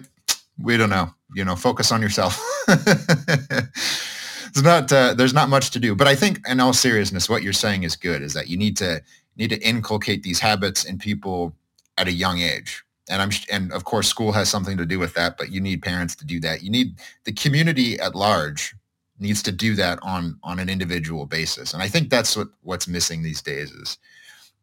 we 0.59 0.77
don't 0.77 0.89
know. 0.89 1.09
You 1.33 1.45
know, 1.45 1.55
focus 1.55 1.91
on 1.91 2.01
yourself. 2.01 2.39
it's 2.67 4.61
not, 4.61 4.91
uh, 4.91 5.13
there's 5.15 5.33
not 5.33 5.49
much 5.49 5.71
to 5.71 5.79
do. 5.79 5.95
But 5.95 6.07
I 6.07 6.15
think 6.15 6.39
in 6.47 6.59
all 6.59 6.73
seriousness, 6.73 7.29
what 7.29 7.41
you're 7.41 7.53
saying 7.53 7.83
is 7.83 7.95
good, 7.95 8.21
is 8.21 8.33
that 8.33 8.47
you 8.47 8.57
need 8.57 8.77
to, 8.77 9.01
need 9.37 9.49
to 9.49 9.59
inculcate 9.61 10.23
these 10.23 10.39
habits 10.39 10.83
in 10.83 10.99
people 10.99 11.55
at 11.97 12.07
a 12.07 12.11
young 12.11 12.39
age 12.39 12.83
and 13.11 13.21
I'm 13.21 13.31
and 13.51 13.71
of 13.73 13.83
course 13.83 14.07
school 14.07 14.31
has 14.31 14.49
something 14.49 14.77
to 14.77 14.85
do 14.85 14.97
with 14.97 15.13
that, 15.15 15.37
but 15.37 15.51
you 15.51 15.61
need 15.61 15.81
parents 15.81 16.15
to 16.15 16.25
do 16.25 16.39
that. 16.39 16.63
You 16.63 16.71
need 16.71 16.99
the 17.25 17.33
community 17.33 17.99
at 17.99 18.15
large 18.15 18.73
needs 19.19 19.43
to 19.43 19.51
do 19.51 19.75
that 19.75 19.99
on 20.01 20.39
on 20.43 20.57
an 20.59 20.69
individual 20.69 21.25
basis, 21.25 21.73
and 21.73 21.83
I 21.83 21.87
think 21.87 22.09
that's 22.09 22.35
what 22.35 22.47
what's 22.61 22.87
missing 22.87 23.21
these 23.21 23.41
days 23.41 23.71
is 23.71 23.97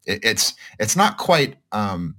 it, 0.07 0.25
it's 0.25 0.55
it's 0.81 0.97
not 0.97 1.19
quite 1.19 1.57
um, 1.73 2.17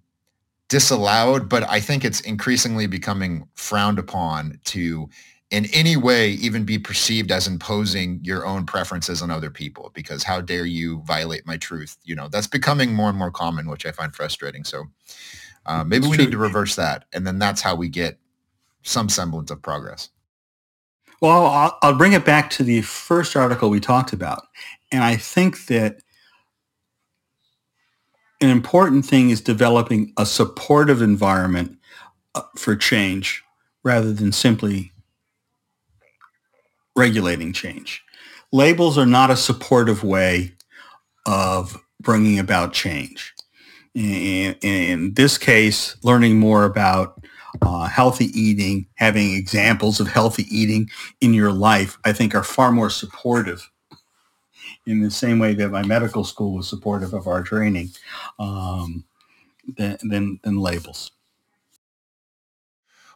disallowed, 0.69 1.49
but 1.49 1.69
I 1.69 1.79
think 1.79 2.05
it's 2.05 2.21
increasingly 2.21 2.87
becoming 2.87 3.47
frowned 3.55 3.99
upon 3.99 4.59
to 4.65 5.09
in 5.51 5.65
any 5.73 5.97
way 5.97 6.31
even 6.31 6.63
be 6.63 6.77
perceived 6.77 7.31
as 7.31 7.47
imposing 7.47 8.19
your 8.23 8.45
own 8.45 8.65
preferences 8.65 9.21
on 9.21 9.31
other 9.31 9.49
people 9.49 9.91
because 9.95 10.23
how 10.23 10.39
dare 10.39 10.65
you 10.65 11.01
violate 11.01 11.45
my 11.45 11.57
truth 11.57 11.97
you 12.03 12.15
know 12.15 12.27
that's 12.27 12.47
becoming 12.47 12.93
more 12.93 13.09
and 13.09 13.17
more 13.17 13.31
common 13.31 13.67
which 13.67 13.85
i 13.85 13.91
find 13.91 14.15
frustrating 14.15 14.63
so 14.63 14.83
uh, 15.69 15.83
maybe 15.83 16.07
we 16.07 16.15
true. 16.15 16.25
need 16.25 16.31
to 16.31 16.37
reverse 16.39 16.75
that, 16.75 17.05
and 17.13 17.27
then 17.27 17.37
that's 17.37 17.61
how 17.61 17.75
we 17.75 17.87
get 17.87 18.17
some 18.81 19.07
semblance 19.07 19.51
of 19.51 19.61
progress. 19.61 20.09
Well, 21.21 21.45
I'll, 21.45 21.77
I'll 21.83 21.97
bring 21.97 22.13
it 22.13 22.25
back 22.25 22.49
to 22.51 22.63
the 22.63 22.81
first 22.81 23.35
article 23.35 23.69
we 23.69 23.79
talked 23.79 24.11
about, 24.11 24.47
and 24.91 25.03
I 25.03 25.15
think 25.15 25.67
that 25.67 26.01
an 28.41 28.49
important 28.49 29.05
thing 29.05 29.29
is 29.29 29.41
developing 29.41 30.11
a 30.17 30.25
supportive 30.25 31.03
environment 31.03 31.77
uh, 32.33 32.41
for 32.57 32.75
change 32.75 33.43
rather 33.83 34.11
than 34.11 34.31
simply 34.31 34.91
regulating 36.95 37.53
change. 37.53 38.03
Labels 38.51 38.97
are 38.97 39.05
not 39.05 39.29
a 39.29 39.37
supportive 39.37 40.03
way 40.03 40.53
of 41.27 41.77
bringing 42.01 42.39
about 42.39 42.73
change 42.73 43.35
in, 43.95 44.55
in 44.61 45.13
this 45.13 45.37
case, 45.37 45.95
learning 46.03 46.39
more 46.39 46.63
about 46.63 47.21
uh, 47.61 47.87
healthy 47.87 48.25
eating, 48.39 48.87
having 48.95 49.33
examples 49.33 49.99
of 49.99 50.07
healthy 50.07 50.45
eating 50.55 50.89
in 51.21 51.33
your 51.33 51.51
life, 51.51 51.97
I 52.05 52.13
think 52.13 52.35
are 52.35 52.43
far 52.43 52.71
more 52.71 52.89
supportive 52.89 53.69
in 54.85 55.01
the 55.01 55.11
same 55.11 55.39
way 55.39 55.53
that 55.53 55.69
my 55.69 55.83
medical 55.83 56.23
school 56.23 56.55
was 56.55 56.67
supportive 56.67 57.13
of 57.13 57.27
our 57.27 57.43
training 57.43 57.89
um, 58.39 59.03
than, 59.77 59.97
than, 60.01 60.39
than 60.43 60.57
labels. 60.57 61.11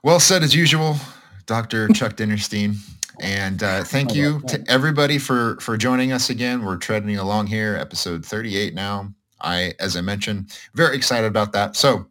Well 0.03 0.19
said 0.19 0.43
as 0.43 0.53
usual, 0.53 0.97
Dr. 1.45 1.87
Chuck 1.93 2.15
Dinerstein. 2.15 2.75
And 3.21 3.61
uh, 3.61 3.83
thank 3.83 4.15
you 4.15 4.41
to 4.47 4.63
everybody 4.67 5.19
for, 5.19 5.57
for 5.61 5.77
joining 5.77 6.11
us 6.11 6.29
again. 6.29 6.65
We're 6.65 6.77
treading 6.77 7.17
along 7.17 7.47
here, 7.47 7.77
episode 7.79 8.25
38 8.25 8.73
now. 8.73 9.13
I, 9.43 9.73
as 9.79 9.95
I 9.95 10.01
mentioned, 10.01 10.57
very 10.73 10.95
excited 10.95 11.27
about 11.27 11.51
that. 11.53 11.75
So 11.75 12.07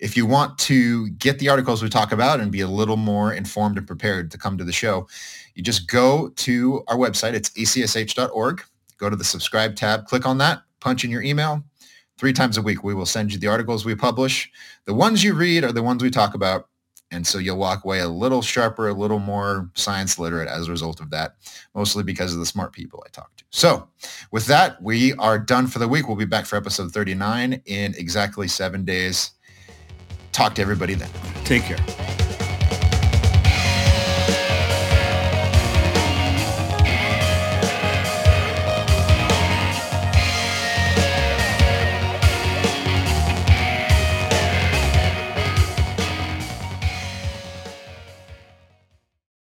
if 0.00 0.16
you 0.16 0.26
want 0.26 0.58
to 0.58 1.08
get 1.10 1.38
the 1.38 1.48
articles 1.48 1.82
we 1.82 1.88
talk 1.88 2.12
about 2.12 2.40
and 2.40 2.52
be 2.52 2.60
a 2.60 2.68
little 2.68 2.96
more 2.96 3.32
informed 3.32 3.78
and 3.78 3.86
prepared 3.86 4.30
to 4.32 4.38
come 4.38 4.58
to 4.58 4.64
the 4.64 4.72
show, 4.72 5.08
you 5.54 5.62
just 5.62 5.88
go 5.88 6.28
to 6.30 6.82
our 6.88 6.96
website. 6.96 7.34
It's 7.34 7.50
acsh.org. 7.50 8.62
Go 8.98 9.10
to 9.10 9.16
the 9.16 9.24
subscribe 9.24 9.76
tab, 9.76 10.06
click 10.06 10.26
on 10.26 10.38
that, 10.38 10.62
punch 10.80 11.04
in 11.04 11.10
your 11.10 11.22
email. 11.22 11.62
Three 12.18 12.32
times 12.32 12.56
a 12.56 12.62
week, 12.62 12.82
we 12.82 12.94
will 12.94 13.04
send 13.04 13.32
you 13.32 13.38
the 13.38 13.46
articles 13.46 13.84
we 13.84 13.94
publish. 13.94 14.50
The 14.86 14.94
ones 14.94 15.22
you 15.22 15.34
read 15.34 15.64
are 15.64 15.72
the 15.72 15.82
ones 15.82 16.02
we 16.02 16.10
talk 16.10 16.34
about. 16.34 16.68
And 17.16 17.26
so 17.26 17.38
you'll 17.38 17.56
walk 17.56 17.84
away 17.84 18.00
a 18.00 18.08
little 18.08 18.42
sharper, 18.42 18.88
a 18.88 18.92
little 18.92 19.18
more 19.18 19.70
science 19.74 20.18
literate 20.18 20.48
as 20.48 20.68
a 20.68 20.70
result 20.70 21.00
of 21.00 21.08
that, 21.10 21.36
mostly 21.74 22.04
because 22.04 22.34
of 22.34 22.38
the 22.38 22.46
smart 22.46 22.72
people 22.72 23.02
I 23.06 23.08
talk 23.08 23.34
to. 23.36 23.44
So 23.50 23.88
with 24.30 24.44
that, 24.46 24.80
we 24.82 25.14
are 25.14 25.38
done 25.38 25.66
for 25.66 25.78
the 25.78 25.88
week. 25.88 26.06
We'll 26.06 26.16
be 26.16 26.26
back 26.26 26.44
for 26.44 26.56
episode 26.56 26.92
39 26.92 27.62
in 27.64 27.94
exactly 27.94 28.48
seven 28.48 28.84
days. 28.84 29.30
Talk 30.32 30.54
to 30.56 30.62
everybody 30.62 30.92
then. 30.92 31.10
Take 31.44 31.62
care. 31.62 32.15